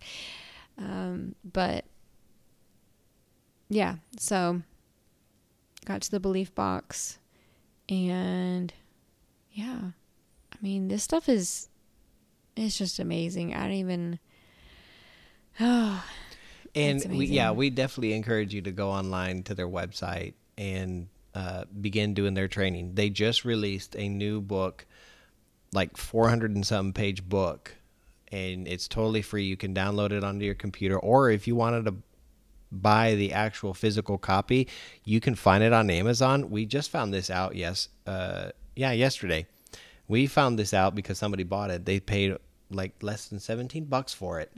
Um, 0.79 1.35
but 1.45 1.85
yeah 3.69 3.97
so 4.19 4.61
got 5.87 6.03
to 6.03 6.11
the 6.11 6.21
belief 6.21 6.55
box 6.55 7.19
and 7.89 8.73
yeah 9.51 9.81
i 10.53 10.57
mean 10.61 10.89
this 10.89 11.03
stuff 11.03 11.27
is 11.27 11.71
it's 12.57 12.77
just 12.77 12.99
amazing. 12.99 13.55
I 13.55 13.63
don't 13.63 13.73
even 13.73 14.19
oh 15.61 16.05
And 16.75 17.05
we, 17.11 17.27
yeah, 17.27 17.51
we 17.51 17.69
definitely 17.69 18.15
encourage 18.15 18.55
you 18.55 18.63
to 18.63 18.73
go 18.73 18.89
online 18.89 19.43
to 19.43 19.55
their 19.55 19.69
website 19.69 20.33
and 20.57 21.09
uh, 21.35 21.65
begin 21.83 22.15
doing 22.15 22.33
their 22.33 22.49
training. 22.49 22.95
They 22.95 23.11
just 23.11 23.45
released 23.45 23.95
a 23.95 24.09
new 24.09 24.41
book, 24.41 24.87
like 25.73 25.97
400 25.97 26.55
and 26.55 26.67
something 26.67 26.93
page 26.93 27.27
book, 27.29 27.75
and 28.31 28.69
it's 28.69 28.89
totally 28.89 29.23
free. 29.23 29.45
You 29.45 29.57
can 29.57 29.75
download 29.75 30.13
it 30.13 30.23
onto 30.23 30.45
your 30.45 30.55
computer, 30.55 30.99
or 30.99 31.31
if 31.31 31.47
you 31.47 31.55
wanted 31.57 31.87
to 31.87 31.95
buy 32.71 33.15
the 33.15 33.33
actual 33.33 33.75
physical 33.75 34.19
copy, 34.19 34.69
you 35.05 35.21
can 35.21 35.35
find 35.35 35.63
it 35.63 35.73
on 35.73 35.91
Amazon. 35.91 36.51
We 36.51 36.67
just 36.67 36.91
found 36.91 37.13
this 37.13 37.31
out, 37.31 37.55
yes, 37.57 37.89
uh, 38.07 38.51
yeah, 38.77 38.93
yesterday. 38.93 39.47
We 40.09 40.27
found 40.27 40.59
this 40.59 40.75
out 40.75 40.95
because 40.95 41.19
somebody 41.19 41.45
bought 41.45 41.71
it. 41.71 41.85
They 41.85 42.01
paid 42.01 42.37
like 42.71 43.03
less 43.03 43.29
than 43.29 43.39
17 43.39 43.85
bucks 43.85 44.15
for 44.15 44.41
it, 44.41 44.51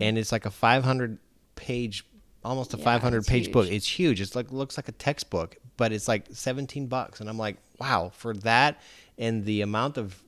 and 0.00 0.18
it's 0.18 0.32
like 0.32 0.46
a 0.46 0.50
500 0.50 1.18
page, 1.56 2.04
almost 2.44 2.74
a 2.74 2.78
Yeah, 2.78 2.84
500 2.84 3.18
it's 3.18 3.28
page 3.28 3.52
book. 3.52 3.68
It's 3.68 3.88
huge. 3.88 4.20
It's 4.20 4.36
like 4.36 4.52
looks 4.52 4.76
like 4.76 4.88
a 4.88 4.92
textbook, 4.92 5.56
but 5.76 5.92
it's 5.92 6.06
like 6.08 6.26
17 6.32 6.86
bucks, 6.86 7.20
and 7.20 7.28
I'm 7.28 7.38
like, 7.38 7.56
wow, 7.80 8.10
for 8.14 8.34
that 8.34 8.80
and 9.20 9.44
the 9.44 9.60
amount 9.60 9.98
of 9.98 10.20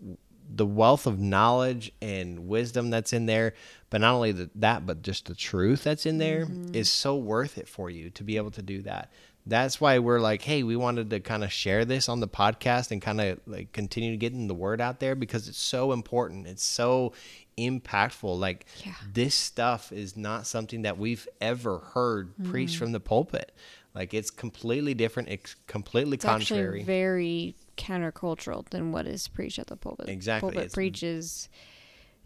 the 0.55 0.67
wealth 0.67 1.07
of 1.07 1.19
knowledge 1.19 1.93
and 2.01 2.47
wisdom 2.47 2.91
that's 2.91 3.13
in 3.13 3.27
there, 3.27 3.55
but 3.91 4.01
not 4.01 4.15
only 4.15 4.33
the, 4.33 4.51
that, 4.57 4.87
but 4.87 5.03
just 5.03 5.27
the 5.27 5.35
truth 5.35 5.85
that's 5.85 6.07
in 6.07 6.19
there 6.19 6.47
mm-hmm. 6.47 6.75
is 6.75 6.91
so 6.91 7.17
worth 7.17 7.59
it 7.59 7.69
for 7.69 7.91
you 7.91 8.11
to 8.11 8.25
be 8.25 8.37
able 8.37 8.51
to 8.53 8.63
do 8.63 8.83
that. 8.83 9.11
That's 9.45 9.81
why 9.81 9.99
we're 9.99 10.21
like, 10.21 10.43
hey, 10.43 10.63
we 10.63 10.77
wanted 10.77 11.11
to 11.11 11.19
kind 11.19 11.43
of 11.43 11.53
share 11.53 11.85
this 11.85 12.09
on 12.09 12.21
the 12.21 12.29
podcast 12.29 12.93
and 12.93 13.03
kind 13.03 13.21
of 13.21 13.41
like 13.47 13.73
continue 13.73 14.17
getting 14.17 14.47
the 14.47 14.55
word 14.55 14.81
out 14.81 15.01
there 15.01 15.17
because 15.17 15.49
it's 15.49 15.59
so 15.59 15.91
important. 15.93 16.47
It's 16.47 16.63
so 16.63 17.13
impactful. 17.59 18.39
Like 18.39 18.67
Yeah. 18.85 18.95
this 19.13 19.35
stuff 19.35 19.91
is 19.91 20.17
not 20.17 20.47
something 20.47 20.83
that 20.83 20.97
we've 20.97 21.27
ever 21.41 21.79
heard 21.79 22.33
preached 22.45 22.75
mm-hmm. 22.75 22.85
from 22.85 22.93
the 22.93 23.01
pulpit. 23.01 23.53
Like 23.95 24.15
it's 24.15 24.31
completely 24.31 24.95
different. 24.95 25.29
It's 25.29 25.55
completely 25.67 26.15
it's 26.15 26.25
contrary. 26.25 26.83
very 26.83 27.57
countercultural 27.77 28.69
than 28.71 28.91
what 28.93 29.07
is 29.07 29.29
preached 29.29 29.59
at 29.59 29.67
the 29.67 29.77
pulpit. 29.77 30.09
Exactly, 30.09 30.47
Pulpit 30.49 30.59
it's- 30.61 30.75
preaches 30.75 31.49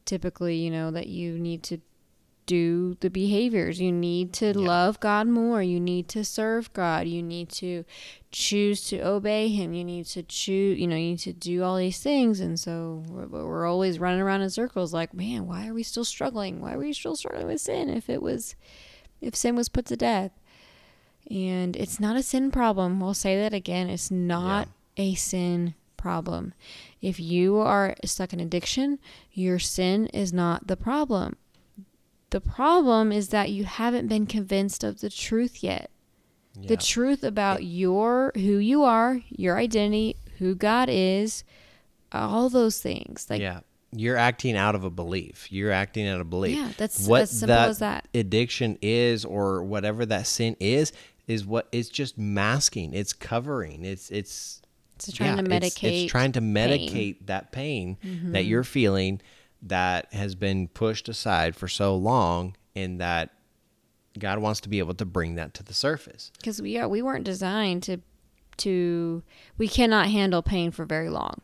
typically, 0.05 0.57
you 0.57 0.71
know, 0.71 0.91
that 0.93 1.09
you 1.09 1.39
need 1.39 1.63
to 1.65 1.79
do 2.47 2.97
the 3.01 3.11
behaviors. 3.11 3.81
You 3.81 3.91
need 3.91 4.33
to 4.35 4.47
Yeah. 4.47 4.53
love 4.69 5.01
God 5.01 5.27
more. 5.27 5.61
You 5.61 5.81
need 5.81 6.07
to 6.11 6.25
serve 6.25 6.73
God. 6.73 7.09
You 7.09 7.21
need 7.21 7.49
to 7.49 7.85
choose 8.31 8.87
to 8.91 9.01
obey 9.01 9.49
Him. 9.49 9.75
You 9.75 9.83
need 9.83 10.07
to 10.07 10.23
choose, 10.23 10.79
you 10.79 10.87
know, 10.87 10.95
you 10.95 11.11
need 11.11 11.19
to 11.21 11.33
do 11.33 11.65
all 11.65 11.77
these 11.77 11.99
things. 11.99 12.39
And 12.39 12.61
so 12.61 13.03
we're, 13.09 13.27
we're 13.27 13.67
always 13.67 13.99
running 13.99 14.21
around 14.21 14.43
in 14.43 14.51
circles 14.51 14.95
like, 14.95 15.13
man, 15.13 15.49
why 15.49 15.67
are 15.67 15.75
we 15.75 15.83
still 15.83 16.05
struggling? 16.05 16.61
Why 16.61 16.75
are 16.75 16.79
we 16.79 16.93
still 16.93 17.17
struggling 17.17 17.49
with 17.49 17.61
sin 17.61 17.89
if 17.89 18.09
it 18.09 18.23
was, 18.23 18.55
if 19.21 19.35
sin 19.35 19.57
was 19.57 19.69
put 19.69 19.87
to 19.87 19.97
death? 19.97 20.31
And 21.31 21.77
it's 21.77 21.99
not 21.99 22.17
a 22.17 22.23
sin 22.23 22.51
problem. 22.51 23.01
We'll 23.01 23.15
say 23.15 23.41
that 23.41 23.53
again. 23.53 23.89
It's 23.89 24.11
not 24.11 24.69
a 24.97 25.15
sin 25.15 25.75
problem. 25.97 26.55
If 27.03 27.19
you 27.19 27.59
are 27.59 27.97
stuck 28.05 28.33
in 28.33 28.41
addiction, 28.41 28.99
your 29.33 29.59
sin 29.59 30.07
is 30.09 30.33
not 30.33 30.67
the 30.67 30.77
problem. 30.77 31.37
The 32.31 32.41
problem 32.41 33.13
is 33.13 33.29
that 33.29 33.51
you 33.51 33.65
haven't 33.65 34.09
been 34.09 34.27
convinced 34.27 34.85
of 34.85 35.01
the 35.01 35.11
truth 35.11 35.63
yet. 35.63 35.91
The 36.59 36.77
truth 36.77 37.23
about 37.23 37.65
your 37.65 38.33
who 38.35 38.57
you 38.57 38.83
are, 38.83 39.21
your 39.29 39.59
identity, 39.59 40.17
who 40.39 40.55
God 40.55 40.89
is, 40.91 41.45
all 42.13 42.49
those 42.49 42.81
things. 42.81 43.27
Like 43.29 43.43
yeah. 43.43 43.61
You're 43.93 44.17
acting 44.17 44.57
out 44.57 44.75
of 44.75 44.85
a 44.85 44.91
belief. 44.91 45.51
You're 45.51 45.71
acting 45.71 46.09
out 46.09 46.21
of 46.21 46.29
belief. 46.29 46.57
Yeah, 46.57 46.71
that's 46.77 47.07
what 47.07 47.23
as 47.23 47.31
simple 47.31 47.55
that 47.55 47.69
as 47.69 47.79
that. 47.79 48.09
addiction 48.15 48.79
is 48.83 49.25
or 49.25 49.63
whatever 49.63 50.05
that 50.07 50.27
sin 50.27 50.57
is 50.61 50.93
is 51.27 51.45
what 51.45 51.69
it's 51.73 51.89
just 51.89 52.17
masking. 52.19 52.95
It's 52.95 53.13
covering. 53.13 53.85
It's 53.85 54.11
it's 54.11 54.63
it's 54.97 55.13
trying 55.13 55.37
to 55.37 55.43
medicate. 55.43 55.63
It's, 55.67 55.83
it's 55.83 56.11
trying 56.11 56.33
to 56.33 56.41
pain. 56.41 56.55
medicate 56.55 57.27
that 57.27 57.53
pain 57.53 57.99
Mm-hmm. 58.05 58.33
that 58.33 58.45
you're 58.45 58.65
feeling 58.65 59.21
that 59.63 60.13
has 60.13 60.35
been 60.35 60.69
pushed 60.69 61.09
aside 61.09 61.57
for 61.57 61.67
so 61.69 61.97
long 61.97 62.55
and 62.75 63.01
that 63.01 63.31
God 64.19 64.39
wants 64.39 64.61
to 64.61 64.69
be 64.69 64.79
able 64.79 64.95
to 64.95 65.05
bring 65.05 65.35
that 65.35 65.55
to 65.55 65.63
the 65.63 65.75
surface. 65.75 66.31
because 66.39 66.63
we 66.63 66.79
are 66.79 66.89
we 66.89 67.03
weren't 67.03 67.25
designed 67.25 67.83
to 67.85 67.99
to 68.59 69.23
we 69.59 69.69
cannot 69.69 70.07
handle 70.09 70.41
pain 70.43 70.71
for 70.71 70.87
very 70.87 71.11
long 71.11 71.43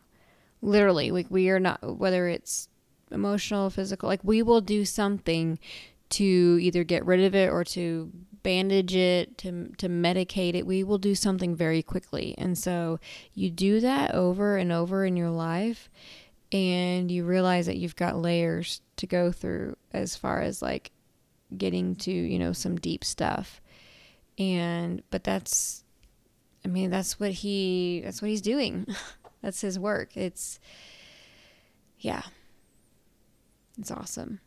literally 0.63 1.11
like 1.11 1.27
we 1.29 1.49
are 1.49 1.59
not 1.59 1.97
whether 1.99 2.27
it's 2.27 2.69
emotional 3.11 3.69
physical 3.69 4.07
like 4.09 4.21
we 4.23 4.41
will 4.41 4.61
do 4.61 4.83
something 4.85 5.59
to 6.09 6.57
either 6.61 6.83
get 6.83 7.05
rid 7.05 7.19
of 7.23 7.35
it 7.35 7.49
or 7.51 7.63
to 7.63 8.11
bandage 8.43 8.95
it 8.95 9.37
to 9.39 9.69
to 9.77 9.87
medicate 9.87 10.53
it. 10.53 10.67
We 10.67 10.83
will 10.83 10.97
do 10.97 11.15
something 11.15 11.55
very 11.55 11.81
quickly. 11.81 12.35
And 12.37 12.57
so 12.57 12.99
you 13.33 13.49
do 13.49 13.79
that 13.79 14.13
over 14.13 14.57
and 14.57 14.71
over 14.71 15.05
in 15.05 15.17
your 15.17 15.29
life 15.29 15.89
and 16.51 17.09
you 17.09 17.25
realize 17.25 17.65
that 17.65 17.77
you've 17.77 17.95
got 17.95 18.17
layers 18.17 18.81
to 18.97 19.07
go 19.07 19.31
through 19.31 19.75
as 19.91 20.15
far 20.15 20.41
as 20.41 20.61
like 20.61 20.91
getting 21.57 21.95
to 21.95 22.11
you 22.11 22.37
know 22.37 22.53
some 22.53 22.77
deep 22.77 23.03
stuff. 23.03 23.61
And 24.37 25.03
but 25.09 25.23
that's 25.23 25.83
i 26.65 26.67
mean 26.67 26.89
that's 26.89 27.19
what 27.19 27.31
he 27.31 28.01
that's 28.03 28.21
what 28.21 28.29
he's 28.29 28.41
doing. 28.41 28.87
That's 29.41 29.59
his 29.59 29.77
work. 29.77 30.15
It's 30.15 30.57
yeah. 31.99 32.21
It's 33.77 33.91
awesome. 33.91 34.39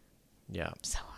Yeah. 0.49 0.71
so 0.81 1.01
awesome 1.01 1.16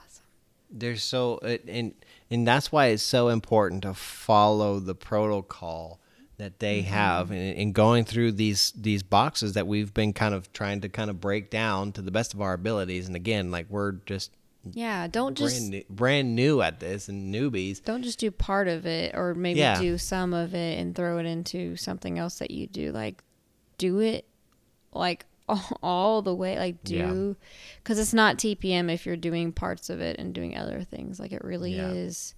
There's 0.71 1.03
so 1.03 1.39
and 1.39 1.95
and 2.31 2.47
that's 2.47 2.71
why 2.71 2.87
it's 2.87 3.03
so 3.03 3.29
important 3.29 3.83
to 3.83 3.95
follow 3.95 4.79
the 4.81 4.95
protocol 4.95 6.01
that 6.37 6.61
they 6.61 6.81
Mm-hmm. 6.83 6.93
have 6.93 7.31
and, 7.31 7.59
and 7.59 7.75
going 7.75 8.05
through 8.05 8.33
these 8.33 8.73
these 8.77 9.03
boxes 9.03 9.55
that 9.55 9.67
we've 9.67 9.93
been 9.93 10.13
kind 10.13 10.35
of 10.35 10.53
trying 10.53 10.81
to 10.83 10.89
kind 10.89 11.11
of 11.11 11.21
break 11.21 11.51
down 11.51 11.93
to 11.93 12.03
the 12.03 12.11
best 12.11 12.33
of 12.35 12.41
our 12.41 12.53
abilities 12.53 13.07
and 13.09 13.17
again 13.17 13.51
like 13.51 13.67
we're 13.69 13.93
just 14.07 14.31
yeah 14.73 15.07
don't 15.09 15.37
just 15.37 15.57
brand 15.59 15.71
new, 15.71 15.83
brand 15.89 16.37
new 16.37 16.61
at 16.63 16.79
this 16.79 17.09
and 17.09 17.35
newbies 17.35 17.83
don't 17.83 18.03
just 18.03 18.19
do 18.21 18.31
part 18.31 18.69
of 18.69 18.87
it 18.87 19.15
or 19.17 19.35
maybe 19.35 19.59
Yeah. 19.61 19.81
do 19.81 19.97
some 19.99 20.33
of 20.35 20.55
it 20.55 20.79
and 20.79 20.95
throw 20.95 21.19
it 21.19 21.27
into 21.27 21.75
something 21.77 22.19
else 22.19 22.39
that 22.39 22.51
you 22.53 22.67
do 22.69 22.93
like 22.93 23.23
do 23.79 23.99
it 24.01 24.25
like 24.93 25.25
all, 25.49 25.79
all 25.83 26.23
the 26.23 26.35
way 26.35 26.59
like 26.59 26.83
do 26.85 27.37
because 27.83 27.99
it's 27.99 28.15
not 28.15 28.37
tpm 28.39 28.93
if 28.93 29.07
you're 29.07 29.17
doing 29.17 29.53
parts 29.53 29.91
of 29.91 30.01
it 30.01 30.19
and 30.19 30.35
doing 30.35 30.57
other 30.57 30.83
things 30.83 31.19
like 31.19 31.33
it 31.33 31.43
really 31.45 31.75
Yeah. 31.77 31.91
is 31.91 32.35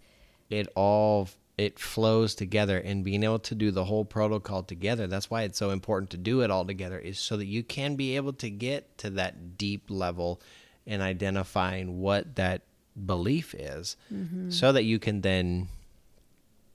it 0.49 0.68
all 0.75 1.29
it 1.59 1.79
flows 1.79 2.35
together 2.35 2.79
and 2.79 3.05
being 3.05 3.23
able 3.23 3.38
to 3.40 3.55
do 3.55 3.70
the 3.70 3.85
whole 3.85 4.05
protocol 4.05 4.62
together 4.62 5.07
that's 5.07 5.29
why 5.31 5.42
it's 5.42 5.59
so 5.59 5.70
important 5.70 6.11
to 6.11 6.16
do 6.16 6.40
it 6.40 6.51
all 6.51 6.64
together 6.64 6.99
is 6.99 7.18
so 7.18 7.37
that 7.37 7.46
you 7.46 7.62
can 7.62 7.96
be 7.96 8.16
able 8.16 8.33
to 8.35 8.49
get 8.51 8.96
to 8.99 9.11
that 9.11 9.59
deep 9.59 9.85
level 9.90 10.40
and 10.87 11.03
identifying 11.03 12.01
what 12.01 12.37
that 12.37 12.62
belief 13.07 13.55
is 13.55 13.96
Mm-hmm. 14.12 14.51
so 14.51 14.73
that 14.73 14.85
you 14.85 14.99
can 14.99 15.20
then 15.20 15.68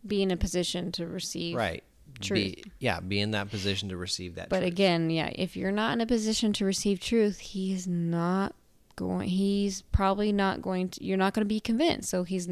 be 0.06 0.22
in 0.22 0.30
a 0.32 0.38
position 0.38 0.92
to 0.94 1.08
receive 1.08 1.56
right 1.56 1.84
truth. 2.22 2.56
be 2.56 2.64
yeah 2.80 3.00
be 3.00 3.20
in 3.20 3.32
that 3.32 3.50
position 3.50 3.90
to 3.90 3.98
receive 3.98 4.36
that 4.36 4.50
But 4.50 4.60
truth. 4.60 4.72
again, 4.72 5.10
yeah, 5.10 5.30
if 5.34 5.56
you're 5.56 5.72
not 5.72 5.94
in 5.94 6.02
a 6.02 6.06
position 6.06 6.54
to 6.54 6.66
receive 6.66 7.00
truth, 7.00 7.40
he's 7.40 7.88
not 7.88 8.56
going. 8.96 9.30
He's 9.30 9.82
probably 9.82 10.32
not 10.32 10.62
going 10.62 10.90
to. 10.90 11.04
You're 11.04 11.18
not 11.18 11.34
going 11.34 11.42
to 11.46 11.48
be 11.54 11.60
convinced. 11.60 12.10
So 12.10 12.24
he's 12.24 12.48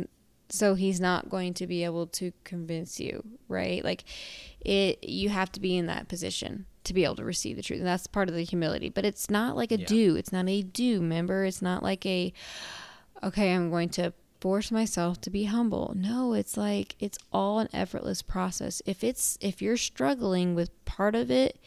so 0.50 0.76
he's 0.76 1.00
not 1.00 1.30
going 1.30 1.54
to 1.56 1.66
be 1.68 1.84
able 1.84 2.06
to 2.08 2.32
convince 2.44 3.00
you, 3.00 3.24
right? 3.48 3.84
Like 3.84 4.04
it. 4.62 5.04
You 5.04 5.30
have 5.30 5.52
to 5.54 5.60
be 5.60 5.78
in 5.78 5.86
that 5.88 6.08
position 6.10 6.66
to 6.84 6.94
be 6.94 7.06
able 7.06 7.16
to 7.16 7.24
receive 7.24 7.56
the 7.56 7.64
truth, 7.64 7.80
and 7.80 7.88
that's 7.88 8.08
part 8.08 8.28
of 8.28 8.36
the 8.36 8.44
humility. 8.44 8.90
But 8.90 9.06
it's 9.06 9.30
not 9.30 9.56
like 9.56 9.72
a 9.72 9.80
Yeah. 9.80 9.86
do. 9.86 10.16
It's 10.18 10.34
not 10.34 10.48
a 10.50 10.62
do. 10.62 11.00
Remember, 11.00 11.46
it's 11.46 11.62
not 11.62 11.82
like 11.82 12.06
a. 12.06 12.34
Okay, 13.24 13.54
I'm 13.54 13.70
going 13.70 13.88
to 13.92 14.14
force 14.44 14.72
myself 14.72 15.22
to 15.22 15.30
be 15.30 15.46
humble. 15.46 15.94
No, 15.96 16.34
it's 16.34 16.58
like 16.58 16.98
it's 17.00 17.18
all 17.32 17.60
an 17.60 17.70
effortless 17.72 18.22
process. 18.22 18.82
If 18.86 19.02
it's 19.02 19.38
if 19.40 19.62
you're 19.62 19.78
struggling 19.78 20.54
with 20.54 20.84
part 20.84 21.16
of 21.16 21.32
it, 21.32 21.58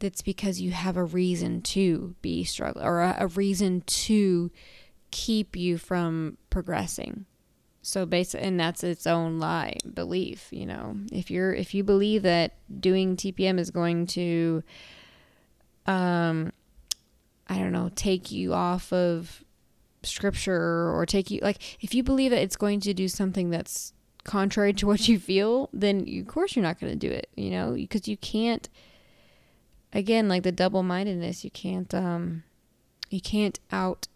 that's 0.00 0.20
because 0.20 0.60
you 0.60 0.72
have 0.72 0.96
a 0.96 1.04
reason 1.04 1.62
to 1.62 2.16
be 2.20 2.42
struggling 2.42 2.84
or 2.84 3.02
a, 3.02 3.14
a 3.20 3.26
reason 3.28 3.82
to 3.82 4.50
keep 5.12 5.54
you 5.54 5.78
from 5.78 6.38
progressing. 6.50 7.24
So 7.82 8.04
basically, 8.04 8.48
and 8.48 8.58
that's 8.58 8.82
its 8.82 9.06
own 9.06 9.38
lie 9.38 9.76
belief. 9.94 10.48
You 10.50 10.66
know, 10.66 10.96
if 11.12 11.30
you're 11.30 11.54
if 11.54 11.72
you 11.72 11.84
believe 11.84 12.22
that 12.22 12.56
doing 12.80 13.16
TPM 13.16 13.60
is 13.60 13.70
going 13.70 14.08
to, 14.08 14.64
um, 15.86 16.52
I 17.48 17.58
don't 17.58 17.70
know, 17.70 17.92
take 17.94 18.32
you 18.32 18.54
off 18.54 18.92
of 18.92 19.44
scripture 20.04 20.90
or 20.90 21.06
take 21.06 21.30
you 21.30 21.40
like 21.42 21.78
if 21.82 21.94
you 21.94 22.02
believe 22.02 22.30
that 22.30 22.42
it's 22.42 22.56
going 22.56 22.80
to 22.80 22.94
do 22.94 23.08
something 23.08 23.50
that's 23.50 23.92
contrary 24.24 24.72
to 24.74 24.86
what 24.88 25.08
you 25.08 25.18
feel, 25.18 25.68
then 25.72 26.06
you, 26.06 26.22
of 26.22 26.28
course 26.28 26.56
you're 26.56 26.62
not 26.62 26.80
going 26.80 26.92
to 26.92 26.98
do 26.98 27.12
it. 27.12 27.28
You 27.36 27.50
know, 27.50 27.72
because 27.72 28.08
you 28.08 28.16
can't. 28.16 28.68
Again, 29.94 30.26
like 30.26 30.42
the 30.42 30.52
double 30.52 30.82
mindedness, 30.82 31.44
you 31.44 31.50
can't 31.50 31.92
um, 31.92 32.44
you 33.10 33.20
can't 33.20 33.60
out 33.70 34.08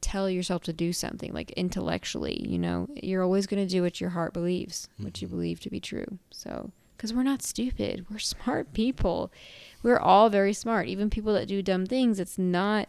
tell 0.00 0.28
yourself 0.28 0.62
to 0.64 0.72
do 0.72 0.92
something 0.92 1.32
like 1.32 1.50
intellectually. 1.52 2.46
You 2.46 2.58
know, 2.58 2.88
you're 2.94 3.22
always 3.22 3.46
going 3.46 3.66
to 3.66 3.70
do 3.70 3.82
what 3.82 4.00
your 4.00 4.10
heart 4.10 4.32
believes, 4.32 4.88
what 4.98 5.22
you 5.22 5.28
believe 5.28 5.60
to 5.60 5.70
be 5.70 5.80
true. 5.80 6.18
So, 6.30 6.70
because 6.96 7.14
we're 7.14 7.22
not 7.22 7.42
stupid, 7.42 8.06
we're 8.10 8.18
smart 8.34 8.72
people. 8.72 9.32
We're 9.82 9.98
all 9.98 10.28
very 10.28 10.52
smart. 10.52 10.88
Even 10.88 11.10
people 11.10 11.32
that 11.34 11.48
do 11.48 11.62
dumb 11.62 11.86
things, 11.86 12.20
it's 12.20 12.38
not 12.38 12.88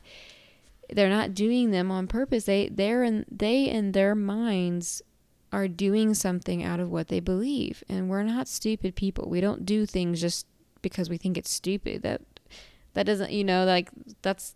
they're 0.89 1.09
not 1.09 1.33
doing 1.33 1.71
them 1.71 1.91
on 1.91 2.07
purpose. 2.07 2.45
They 2.45 2.69
they're 2.69 3.03
in 3.03 3.25
they 3.31 3.65
in 3.69 3.91
their 3.93 4.15
minds 4.15 5.01
are 5.51 5.67
doing 5.67 6.13
something 6.13 6.63
out 6.63 6.79
of 6.79 6.89
what 6.89 7.07
they 7.09 7.19
believe. 7.19 7.83
And 7.87 8.09
we're 8.09 8.23
not 8.23 8.47
stupid 8.47 8.95
people. 8.95 9.29
We 9.29 9.39
don't 9.41 9.65
do 9.65 9.85
things 9.85 10.19
just 10.19 10.47
because 10.81 11.09
we 11.09 11.17
think 11.17 11.37
it's 11.37 11.51
stupid. 11.51 12.01
That 12.03 12.21
that 12.93 13.05
doesn't 13.05 13.31
you 13.31 13.43
know, 13.43 13.65
like 13.65 13.89
that's 14.21 14.55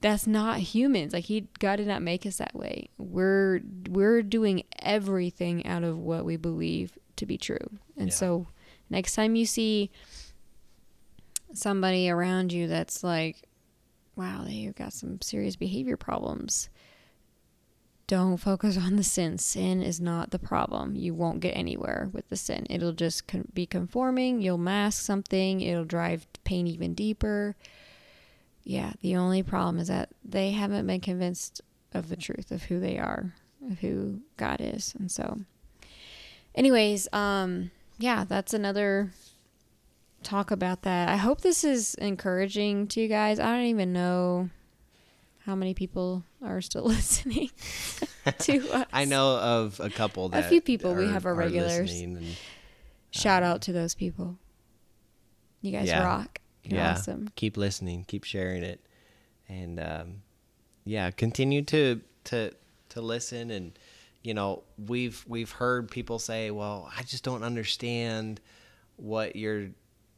that's 0.00 0.26
not 0.26 0.58
humans. 0.58 1.12
Like 1.12 1.24
he 1.24 1.48
God 1.58 1.76
did 1.76 1.86
not 1.86 2.00
make 2.02 2.24
us 2.26 2.38
that 2.38 2.54
way. 2.54 2.88
We're 2.98 3.60
we're 3.88 4.22
doing 4.22 4.64
everything 4.80 5.66
out 5.66 5.84
of 5.84 5.98
what 5.98 6.24
we 6.24 6.36
believe 6.36 6.98
to 7.16 7.26
be 7.26 7.36
true. 7.38 7.78
And 7.96 8.08
Yeah. 8.08 8.14
so 8.14 8.46
next 8.90 9.14
time 9.14 9.36
you 9.36 9.44
see 9.46 9.90
somebody 11.52 12.08
around 12.10 12.52
you 12.52 12.66
that's 12.66 13.04
like 13.04 13.42
wow, 14.16 14.44
they've 14.44 14.74
got 14.74 14.92
some 14.92 15.20
serious 15.20 15.56
behavior 15.56 15.96
problems. 15.96 16.68
Don't 18.06 18.36
focus 18.36 18.76
on 18.76 18.96
the 18.96 19.02
sin. 19.02 19.38
Sin 19.38 19.82
is 19.82 20.00
not 20.00 20.30
the 20.30 20.38
problem. 20.38 20.94
You 20.94 21.14
won't 21.14 21.40
get 21.40 21.52
anywhere 21.52 22.10
with 22.12 22.28
the 22.28 22.36
sin. 22.36 22.66
It'll 22.68 22.92
just 22.92 23.26
con- 23.26 23.48
be 23.54 23.64
conforming. 23.64 24.42
You'll 24.42 24.58
mask 24.58 25.02
something. 25.02 25.62
It'll 25.62 25.86
drive 25.86 26.26
pain 26.44 26.66
even 26.66 26.92
deeper. 26.92 27.56
Yeah, 28.62 28.92
the 29.00 29.16
only 29.16 29.42
problem 29.42 29.78
is 29.78 29.88
that 29.88 30.10
they 30.22 30.50
haven't 30.50 30.86
been 30.86 31.00
convinced 31.00 31.62
of 31.94 32.08
the 32.08 32.16
truth 32.16 32.50
of 32.50 32.64
who 32.64 32.78
they 32.78 32.98
are, 32.98 33.34
of 33.70 33.78
who 33.78 34.20
God 34.36 34.60
is. 34.60 34.94
And 34.98 35.10
so, 35.10 35.40
anyways, 36.54 37.08
um, 37.12 37.70
yeah, 37.98 38.24
that's 38.24 38.52
another 38.52 39.12
talk 40.24 40.50
about 40.50 40.82
that. 40.82 41.08
I 41.08 41.16
hope 41.16 41.40
this 41.42 41.64
is 41.64 41.94
encouraging 41.96 42.88
to 42.88 43.00
you 43.00 43.08
guys. 43.08 43.38
I 43.38 43.52
don't 43.56 43.66
even 43.66 43.92
know 43.92 44.50
how 45.40 45.54
many 45.54 45.74
people 45.74 46.24
are 46.42 46.60
still 46.60 46.84
listening 46.96 47.50
to 48.40 48.70
us. 48.72 48.86
I 48.92 49.04
know 49.04 49.36
of 49.38 49.80
a 49.80 49.90
couple 49.90 50.30
A 50.32 50.42
few 50.42 50.60
people, 50.60 50.94
we 50.94 51.06
have 51.08 51.26
our 51.26 51.32
are 51.32 51.36
regulars. 51.36 51.90
and- 52.00 52.36
Shout 53.10 53.42
out 53.44 53.62
to 53.62 53.72
those 53.72 53.94
people. 53.94 54.38
You 55.60 55.70
guys 55.72 55.86
Yeah. 55.86 56.02
rock. 56.04 56.40
You're 56.64 56.80
yeah, 56.80 56.92
awesome. 56.92 57.28
keep 57.36 57.56
listening, 57.56 58.04
keep 58.08 58.24
sharing 58.24 58.62
it, 58.64 58.80
and 59.48 59.78
um, 59.78 60.22
yeah, 60.84 61.10
continue 61.10 61.62
to 61.62 62.00
to 62.24 62.52
to 62.88 63.00
listen. 63.02 63.50
And 63.50 63.78
you 64.22 64.32
know, 64.34 64.62
we've 64.78 65.22
we've 65.28 65.50
heard 65.52 65.90
people 65.90 66.18
say, 66.18 66.50
"Well, 66.50 66.90
I 66.98 67.02
just 67.02 67.22
don't 67.22 67.42
understand 67.42 68.40
what 68.96 69.36
you're 69.36 69.68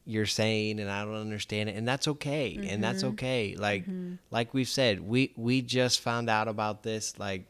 you're 0.06 0.24
saying, 0.26 0.80
and 0.80 0.90
I 0.90 1.04
don't 1.04 1.16
understand 1.16 1.68
it," 1.68 1.76
and 1.76 1.86
that's 1.86 2.08
okay, 2.08 2.58
and 2.70 2.82
that's 2.82 3.02
Mm-hmm. 3.02 3.12
okay. 3.14 3.56
Like 3.58 3.84
like 4.30 4.54
we've 4.54 4.68
said, 4.68 5.00
we 5.00 5.32
we 5.36 5.62
just 5.62 6.00
found 6.00 6.30
out 6.30 6.48
about 6.48 6.82
this 6.82 7.18
like 7.18 7.46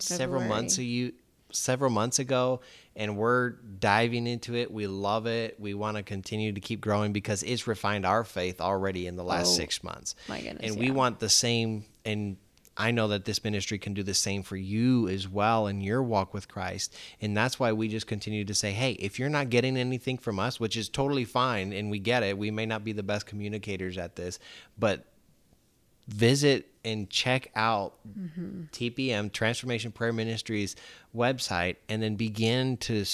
several 0.00 0.42
months 0.42 0.78
you 0.78 1.12
several 1.52 1.90
months 1.90 2.18
ago 2.18 2.60
and 2.96 3.16
we're 3.16 3.50
diving 3.50 4.26
into 4.26 4.56
it 4.56 4.70
we 4.70 4.88
love 4.88 5.26
it 5.26 5.58
we 5.60 5.74
want 5.74 5.96
to 5.96 6.02
continue 6.02 6.52
to 6.52 6.60
keep 6.60 6.80
growing 6.80 7.12
because 7.12 7.42
it's 7.44 7.68
refined 7.68 8.04
our 8.04 8.24
faith 8.24 8.60
already 8.60 9.06
in 9.06 9.14
the 9.14 9.22
last 9.22 9.54
six 9.54 9.84
months 9.84 10.16
my 10.28 10.40
goodness, 10.40 10.68
and 10.72 10.78
we 10.78 10.86
yeah. 10.86 10.92
want 10.92 11.20
the 11.20 11.28
same 11.28 11.84
and 12.04 12.36
i 12.76 12.90
know 12.90 13.08
that 13.08 13.24
this 13.24 13.42
ministry 13.42 13.78
can 13.78 13.94
do 13.94 14.02
the 14.02 14.14
same 14.14 14.42
for 14.42 14.56
you 14.56 15.08
as 15.08 15.28
well 15.28 15.66
in 15.66 15.80
your 15.80 16.02
walk 16.02 16.34
with 16.34 16.48
christ 16.48 16.94
and 17.20 17.36
that's 17.36 17.58
why 17.58 17.72
we 17.72 17.88
just 17.88 18.06
continue 18.06 18.44
to 18.44 18.54
say 18.54 18.72
hey 18.72 18.92
if 18.92 19.18
you're 19.18 19.28
not 19.28 19.50
getting 19.50 19.76
anything 19.76 20.18
from 20.18 20.38
us 20.38 20.58
which 20.60 20.76
is 20.76 20.88
totally 20.88 21.24
fine 21.24 21.72
and 21.72 21.90
we 21.90 21.98
get 21.98 22.22
it 22.22 22.36
we 22.36 22.50
may 22.50 22.66
not 22.66 22.84
be 22.84 22.92
the 22.92 23.02
best 23.02 23.26
communicators 23.26 23.98
at 23.98 24.16
this 24.16 24.38
but 24.78 25.06
visit 26.08 26.68
and 26.84 27.10
check 27.10 27.50
out 27.56 27.94
mm-hmm. 28.08 28.62
TPM 28.72 29.32
Transformation 29.32 29.90
Prayer 29.90 30.12
Ministries 30.12 30.76
website 31.14 31.76
and 31.88 32.00
then 32.02 32.14
begin 32.14 32.76
to 32.78 33.04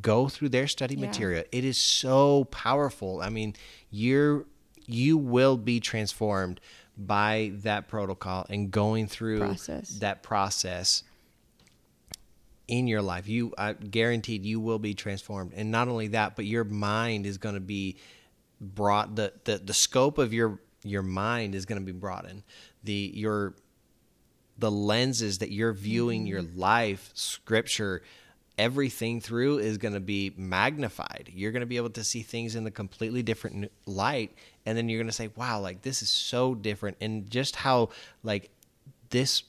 go 0.00 0.28
through 0.28 0.48
their 0.48 0.66
study 0.66 0.94
Yeah. 0.94 1.06
material. 1.06 1.44
It 1.52 1.64
is 1.64 1.78
so 1.78 2.44
powerful. 2.44 3.20
I 3.20 3.28
mean, 3.28 3.54
you're 3.90 4.46
you 4.86 5.18
will 5.18 5.58
be 5.58 5.80
transformed 5.80 6.60
by 6.98 7.52
that 7.62 7.88
protocol 7.88 8.44
and 8.50 8.70
going 8.70 9.06
through 9.06 9.38
Process. 9.38 9.98
that 10.00 10.22
process 10.22 11.04
in 12.66 12.86
your 12.86 13.02
life. 13.02 13.28
You 13.28 13.54
I 13.56 13.72
guaranteed 13.72 14.44
you 14.44 14.60
will 14.60 14.78
be 14.78 14.94
transformed. 14.94 15.52
And 15.54 15.70
not 15.70 15.88
only 15.88 16.08
that, 16.08 16.36
but 16.36 16.44
your 16.44 16.64
mind 16.64 17.24
is 17.24 17.38
going 17.38 17.54
to 17.54 17.60
be 17.60 17.96
brought 18.60 19.14
the, 19.16 19.32
the 19.44 19.58
the 19.58 19.74
scope 19.74 20.18
of 20.18 20.32
your 20.32 20.60
your 20.82 21.02
mind 21.02 21.54
is 21.54 21.64
going 21.64 21.80
to 21.80 21.86
be 21.86 21.92
broadened. 21.92 22.42
The 22.84 23.12
your 23.14 23.54
the 24.58 24.70
lenses 24.70 25.38
that 25.38 25.52
you're 25.52 25.72
viewing 25.72 26.26
your 26.26 26.42
mm. 26.42 26.56
life, 26.56 27.10
scripture, 27.14 28.02
everything 28.58 29.20
through 29.20 29.58
is 29.58 29.78
going 29.78 29.94
to 29.94 30.00
be 30.00 30.34
magnified. 30.36 31.30
You're 31.32 31.52
going 31.52 31.60
to 31.60 31.66
be 31.66 31.76
able 31.76 31.90
to 31.90 32.04
see 32.04 32.22
things 32.22 32.56
in 32.56 32.66
a 32.66 32.70
completely 32.70 33.22
different 33.22 33.70
light 33.86 34.36
and 34.68 34.76
then 34.76 34.90
you're 34.90 34.98
going 34.98 35.08
to 35.08 35.14
say, 35.14 35.30
"Wow, 35.34 35.60
like 35.60 35.80
this 35.80 36.02
is 36.02 36.10
so 36.10 36.54
different." 36.54 36.98
And 37.00 37.30
just 37.30 37.56
how 37.56 37.88
like 38.22 38.50
this 39.08 39.44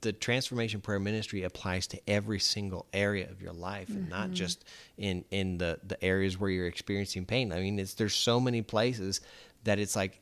the 0.00 0.10
transformation 0.10 0.80
prayer 0.80 0.98
ministry 0.98 1.42
applies 1.42 1.86
to 1.88 2.00
every 2.08 2.40
single 2.40 2.86
area 2.94 3.30
of 3.30 3.42
your 3.42 3.52
life 3.52 3.90
and 3.90 4.08
not 4.08 4.26
mm-hmm. 4.26 4.34
just 4.34 4.64
in 4.96 5.22
in 5.30 5.58
the 5.58 5.78
the 5.86 6.02
areas 6.02 6.40
where 6.40 6.48
you're 6.48 6.66
experiencing 6.66 7.26
pain. 7.26 7.52
I 7.52 7.60
mean, 7.60 7.78
it's 7.78 7.92
there's 7.92 8.14
so 8.14 8.40
many 8.40 8.62
places 8.62 9.20
that 9.64 9.78
it's 9.78 9.94
like 9.94 10.20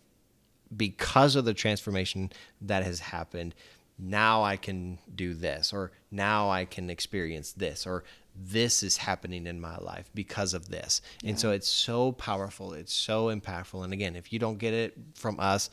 because 0.76 1.36
of 1.36 1.44
the 1.44 1.54
transformation 1.54 2.32
that 2.62 2.82
has 2.82 2.98
happened, 2.98 3.54
now 3.96 4.42
I 4.42 4.56
can 4.56 4.98
do 5.14 5.34
this, 5.34 5.72
or 5.72 5.92
now 6.10 6.50
I 6.50 6.64
can 6.64 6.90
experience 6.90 7.52
this, 7.52 7.86
or 7.86 8.02
this 8.34 8.82
is 8.82 8.96
happening 8.96 9.46
in 9.46 9.60
my 9.60 9.76
life 9.78 10.10
because 10.14 10.54
of 10.54 10.68
this. 10.68 11.02
And 11.24 11.38
so 11.38 11.50
it's 11.50 11.68
so 11.68 12.12
powerful, 12.12 12.72
it's 12.72 12.92
so 12.92 13.26
impactful. 13.26 13.84
And 13.84 13.92
again, 13.92 14.16
if 14.16 14.32
you 14.32 14.38
don't 14.38 14.58
get 14.58 14.74
it 14.74 14.96
from 15.14 15.38
us, 15.38 15.70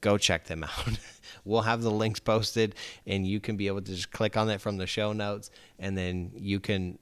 go 0.00 0.18
check 0.18 0.46
them 0.46 0.64
out. 0.78 0.98
we'll 1.44 1.62
have 1.62 1.82
the 1.82 1.90
links 1.90 2.20
posted, 2.20 2.74
and 3.06 3.26
you 3.26 3.40
can 3.40 3.56
be 3.56 3.66
able 3.66 3.82
to 3.82 3.94
just 3.94 4.10
click 4.10 4.36
on 4.36 4.48
that 4.48 4.60
from 4.60 4.76
the 4.76 4.86
show 4.86 5.12
notes, 5.12 5.50
and 5.78 5.96
then 5.96 6.32
you 6.34 6.60
can 6.60 6.98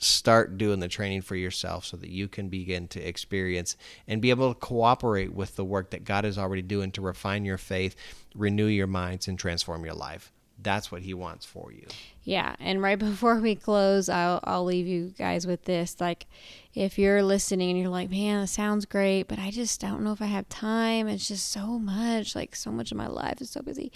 start 0.00 0.58
doing 0.58 0.78
the 0.78 0.88
training 0.88 1.22
for 1.22 1.34
yourself 1.34 1.84
so 1.84 1.96
that 1.96 2.10
you 2.10 2.28
can 2.28 2.48
begin 2.48 2.86
to 2.86 3.00
experience 3.00 3.76
and 4.06 4.22
be 4.22 4.30
able 4.30 4.54
to 4.54 4.60
cooperate 4.60 5.32
with 5.34 5.56
the 5.56 5.64
work 5.64 5.90
that 5.90 6.04
God 6.04 6.24
is 6.24 6.38
already 6.38 6.62
doing 6.62 6.92
to 6.92 7.00
refine 7.00 7.44
your 7.44 7.58
faith, 7.58 7.96
renew 8.34 8.66
your 8.66 8.86
minds, 8.86 9.26
and 9.26 9.36
transform 9.36 9.84
your 9.84 9.94
life. 9.94 10.32
That's 10.60 10.90
what 10.90 11.02
He 11.02 11.14
wants 11.14 11.46
for 11.46 11.72
you. 11.72 11.86
Yeah, 12.24 12.56
and 12.58 12.82
right 12.82 12.98
before 12.98 13.40
we 13.40 13.54
close, 13.54 14.08
I'll 14.08 14.40
I'll 14.44 14.64
leave 14.64 14.86
you 14.86 15.14
guys 15.16 15.46
with 15.46 15.64
this. 15.64 16.00
Like, 16.00 16.26
if 16.74 16.98
you're 16.98 17.22
listening 17.22 17.70
and 17.70 17.78
you're 17.78 17.88
like, 17.88 18.10
"Man, 18.10 18.40
that 18.40 18.48
sounds 18.48 18.84
great, 18.84 19.28
but 19.28 19.38
I 19.38 19.50
just 19.50 19.80
don't 19.80 20.02
know 20.02 20.12
if 20.12 20.22
I 20.22 20.26
have 20.26 20.48
time. 20.48 21.08
It's 21.08 21.28
just 21.28 21.50
so 21.50 21.78
much. 21.78 22.34
Like, 22.34 22.56
so 22.56 22.70
much 22.70 22.90
of 22.90 22.98
my 22.98 23.06
life 23.06 23.40
is 23.40 23.50
so 23.50 23.62
busy." 23.62 23.92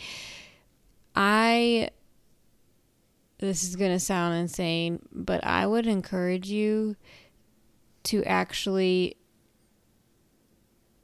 I. 1.15 1.91
This 3.39 3.65
is 3.65 3.75
gonna 3.75 3.99
sound 3.99 4.37
insane, 4.37 5.01
but 5.11 5.45
I 5.45 5.67
would 5.67 5.89
encourage 5.89 6.49
you 6.49 6.95
to 8.05 8.23
actually 8.25 9.17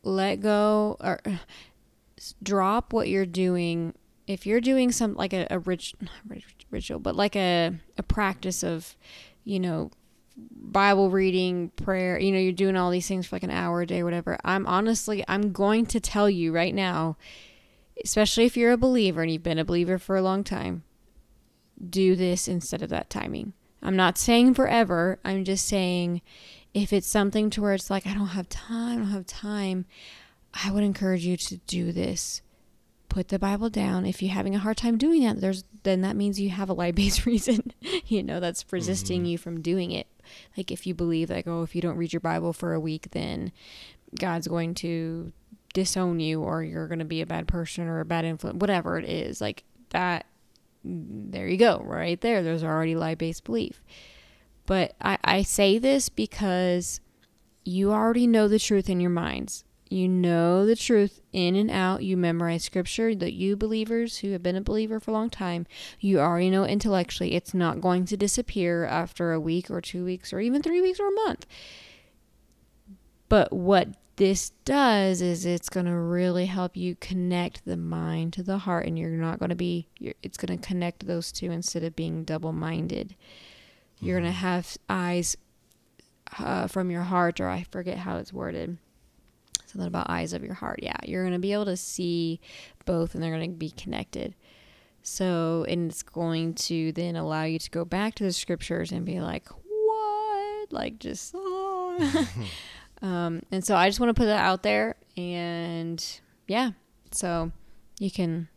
let 0.05 0.37
go 0.37 0.97
or 1.01 1.21
uh, 1.25 1.37
drop 2.43 2.93
what 2.93 3.09
you're 3.09 3.27
doing 3.27 3.93
if 4.29 4.47
you're 4.47 4.61
doing 4.61 4.93
some 4.93 5.15
like 5.15 5.33
a, 5.33 5.47
a 5.51 5.59
ritual 5.59 7.01
but 7.01 7.17
like 7.17 7.35
a, 7.35 7.73
a 7.97 8.03
practice 8.03 8.63
of 8.63 8.97
you 9.43 9.59
know 9.59 9.91
bible 10.37 11.11
reading 11.11 11.71
prayer 11.71 12.17
you 12.21 12.31
know 12.31 12.39
you're 12.39 12.53
doing 12.53 12.77
all 12.77 12.91
these 12.91 13.09
things 13.09 13.27
for 13.27 13.35
like 13.35 13.43
an 13.43 13.51
hour 13.51 13.81
a 13.81 13.87
day 13.87 14.05
whatever 14.05 14.39
i'm 14.45 14.67
honestly 14.67 15.25
i'm 15.27 15.51
going 15.51 15.85
to 15.85 15.99
tell 15.99 16.31
you 16.31 16.53
right 16.53 16.75
now 16.75 17.17
especially 18.05 18.45
if 18.45 18.57
you're 18.57 18.71
a 18.71 18.77
believer 18.77 19.23
and 19.23 19.33
you've 19.33 19.43
been 19.43 19.59
a 19.59 19.65
believer 19.65 19.99
for 19.99 20.17
a 20.17 20.23
long 20.23 20.45
time 20.45 20.85
do 21.89 22.17
this 22.17 22.49
instead 22.49 22.83
of 22.83 22.89
that 22.89 23.09
timing. 23.09 23.53
I'm 23.83 23.97
not 23.97 24.19
saying 24.19 24.55
forever 24.55 25.19
i'm 25.25 25.45
just 25.45 25.67
saying 25.67 26.21
if 26.75 26.93
it's 26.93 27.07
something 27.07 27.49
to 27.51 27.63
where 27.63 27.75
it's 27.75 27.91
like 27.91 28.07
i 28.07 28.15
don't 28.15 28.29
have 28.29 28.49
time 28.49 28.93
i 28.93 28.97
don't 28.97 29.11
have 29.11 29.27
time 29.27 29.87
i 30.53 30.71
would 30.71 30.83
encourage 30.83 31.25
you 31.25 31.37
to 31.37 31.57
do 31.59 31.93
this 31.93 32.43
put 33.09 33.29
the 33.29 33.39
Bible 33.39 33.71
down. 33.71 34.07
If 34.07 34.23
you're 34.23 34.33
having 34.33 34.55
a 34.55 34.59
hard 34.59 34.77
time 34.77 34.99
doing 34.99 35.23
that, 35.25 35.41
there's 35.41 35.65
then 35.83 36.03
that 36.03 36.17
means 36.17 36.41
you 36.41 36.51
have 36.51 36.69
a 36.69 36.75
lie-based 36.75 37.27
reason, 37.27 37.73
you 38.07 38.23
know, 38.23 38.41
that's 38.41 38.65
resisting 38.71 39.21
mm-hmm. 39.21 39.31
you 39.31 39.39
from 39.39 39.61
doing 39.61 39.91
it. 39.91 40.07
Like 40.57 40.71
if 40.71 40.87
you 40.87 40.95
believe 40.95 41.31
like, 41.31 41.47
oh, 41.47 41.63
if 41.63 41.75
you 41.75 41.81
don't 41.81 41.97
read 41.97 42.13
your 42.13 42.21
Bible 42.21 42.53
for 42.53 42.75
a 42.75 42.81
week, 42.81 43.09
then 43.13 43.53
God's 44.19 44.49
going 44.49 44.75
to 44.77 45.33
disown 45.75 46.21
you 46.21 46.43
or 46.43 46.63
you're 46.63 46.89
going 46.89 46.99
to 46.99 47.05
be 47.05 47.21
a 47.21 47.27
bad 47.27 47.49
person 47.49 47.87
or 47.87 48.01
a 48.01 48.05
bad 48.05 48.25
influence, 48.25 48.61
whatever 48.61 48.99
it 48.99 49.05
is. 49.05 49.41
Like 49.41 49.65
that 49.91 50.27
there 50.85 51.49
you 51.49 51.57
go, 51.57 51.83
right 51.85 52.21
there. 52.21 52.43
There's 52.43 52.65
already 52.65 52.95
lie-based 52.95 53.45
belief. 53.45 53.83
But 54.67 54.95
I, 55.01 55.19
I 55.25 55.43
say 55.43 55.79
this 55.79 56.09
because 56.09 57.01
you 57.65 57.93
already 57.93 58.27
know 58.27 58.49
the 58.49 58.59
truth 58.59 58.89
in 58.89 59.01
your 59.01 59.11
minds. 59.11 59.65
You 59.91 60.09
know 60.09 60.67
the 60.67 60.77
truth 60.77 61.21
in 61.33 61.57
and 61.57 61.71
out. 61.71 62.03
You 62.03 62.17
memorize 62.17 62.65
scripture 62.65 63.15
that 63.15 63.33
you 63.33 63.57
believers 63.57 64.19
who 64.19 64.33
have 64.33 64.43
been 64.43 64.57
a 64.57 64.61
believer 64.61 65.01
for 65.01 65.11
a 65.11 65.15
long 65.15 65.31
time, 65.31 65.67
you 65.99 66.21
already 66.21 66.51
know 66.51 66.65
intellectually. 66.65 67.35
It's 67.35 67.55
not 67.55 67.81
going 67.81 68.05
to 68.07 68.17
disappear 68.17 68.85
after 68.85 69.33
a 69.33 69.41
week 69.41 69.71
or 69.71 69.81
two 69.81 70.05
weeks 70.05 70.33
or 70.33 70.41
even 70.41 70.63
three 70.63 70.83
weeks 70.83 71.01
or 71.01 71.09
a 71.09 71.15
month. 71.27 71.47
But 73.29 73.53
what 73.53 73.89
this 74.17 74.51
does 74.65 75.23
is 75.23 75.47
it's 75.47 75.69
going 75.69 75.87
to 75.87 75.97
really 75.97 76.47
help 76.47 76.77
you 76.77 76.97
connect 76.97 77.65
the 77.65 77.77
mind 77.77 78.33
to 78.35 78.43
the 78.43 78.59
heart 78.59 78.87
and 78.87 78.99
you're 78.99 79.11
not 79.11 79.39
going 79.39 79.51
to 79.51 79.55
be 79.55 79.87
you're, 79.99 80.15
it's 80.23 80.37
going 80.37 80.59
to 80.59 80.67
connect 80.67 81.07
those 81.07 81.31
two 81.31 81.51
instead 81.51 81.85
of 81.85 81.97
being 81.97 82.25
double-minded. 82.25 83.15
You're 84.01 84.19
going 84.19 84.31
to 84.31 84.37
have 84.37 84.77
eyes 84.89 85.37
uh, 86.39 86.67
from 86.67 86.91
your 86.91 87.03
heart 87.03 87.41
or 87.41 87.49
I 87.49 87.65
forget 87.71 87.99
how 87.99 88.19
it's 88.19 88.33
worded 88.33 88.79
something 89.69 89.87
about 89.87 90.11
eyes 90.11 90.33
of 90.33 90.43
your 90.43 90.55
heart. 90.55 90.81
Yeah, 90.83 90.97
you're 91.05 91.23
going 91.23 91.35
to 91.35 91.39
be 91.39 91.53
able 91.53 91.67
to 91.67 91.77
see 91.77 92.41
both 92.85 93.15
and 93.15 93.23
they're 93.23 93.35
going 93.35 93.51
to 93.51 93.57
be 93.57 93.71
connected. 93.71 94.35
So, 95.03 95.65
and 95.69 95.91
it's 95.91 96.03
going 96.03 96.55
to 96.55 96.93
then 96.93 97.17
allow 97.17 97.45
you 97.45 97.59
to 97.59 97.71
go 97.71 97.85
back 97.85 98.15
to 98.17 98.25
the 98.25 98.33
scriptures 98.33 98.93
and 98.93 99.07
be 99.07 99.21
like, 99.21 99.49
what? 99.49 100.73
Like, 100.73 100.99
just, 100.99 101.33
oh. 101.35 102.27
um, 103.03 103.43
and 103.51 103.65
so 103.65 103.75
I 103.75 103.89
just 103.89 104.01
want 104.01 104.11
to 104.11 104.21
put 104.21 104.27
that 104.27 104.45
out 104.45 104.63
there. 104.63 104.97
And 105.17 106.05
yeah, 106.47 106.73
so 107.11 107.53
you 107.99 108.11
can 108.11 108.49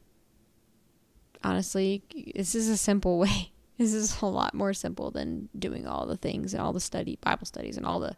honestly, 1.43 2.03
this 2.36 2.55
is 2.55 2.70
a 2.70 2.78
simple 2.78 3.20
way. 3.20 3.51
This 3.78 3.93
is 3.93 4.22
a 4.22 4.28
lot 4.28 4.53
more 4.53 4.74
simple 4.74 5.09
than 5.09 5.49
doing 5.57 5.88
all 5.88 6.05
the 6.05 6.18
things 6.18 6.53
and 6.53 6.62
all 6.62 6.72
the 6.72 6.80
study, 6.80 7.18
Bible 7.22 7.47
studies, 7.47 7.78
and 7.78 7.86
all 7.86 7.99
the 7.99 8.16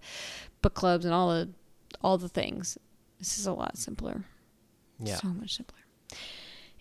book 0.62 0.74
clubs 0.74 1.06
and 1.06 1.14
all 1.14 1.30
the 1.30 1.50
all 2.02 2.18
the 2.18 2.30
things. 2.30 2.78
This 3.20 3.38
is 3.38 3.46
a 3.46 3.54
lot 3.54 3.78
simpler. 3.78 4.24
Yeah. 5.00 5.16
So 5.16 5.28
much 5.30 5.56
simpler. 5.56 5.80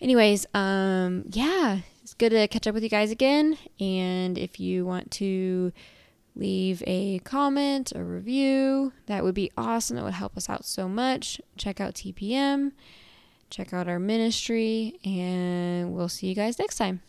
anyways, 0.01 0.45
um, 0.53 1.25
yeah, 1.29 1.79
it's 2.01 2.13
good 2.13 2.31
to 2.31 2.47
catch 2.47 2.67
up 2.67 2.73
with 2.73 2.83
you 2.83 2.89
guys 2.89 3.11
again. 3.11 3.57
And 3.79 4.37
if 4.37 4.59
you 4.59 4.85
want 4.85 5.11
to 5.11 5.71
leave 6.35 6.83
a 6.87 7.19
comment 7.19 7.93
or 7.95 8.03
review, 8.03 8.93
that 9.05 9.23
would 9.23 9.35
be 9.35 9.51
awesome. 9.57 9.97
It 9.97 10.03
would 10.03 10.13
help 10.13 10.35
us 10.37 10.49
out 10.49 10.65
so 10.65 10.89
much. 10.89 11.39
Check 11.57 11.79
out 11.79 11.95
TPM, 11.95 12.71
check 13.49 13.73
out 13.73 13.87
our 13.87 13.99
ministry, 13.99 14.99
and 15.05 15.93
we'll 15.93 16.09
see 16.09 16.27
you 16.27 16.35
guys 16.35 16.59
next 16.59 16.77
time. 16.77 17.01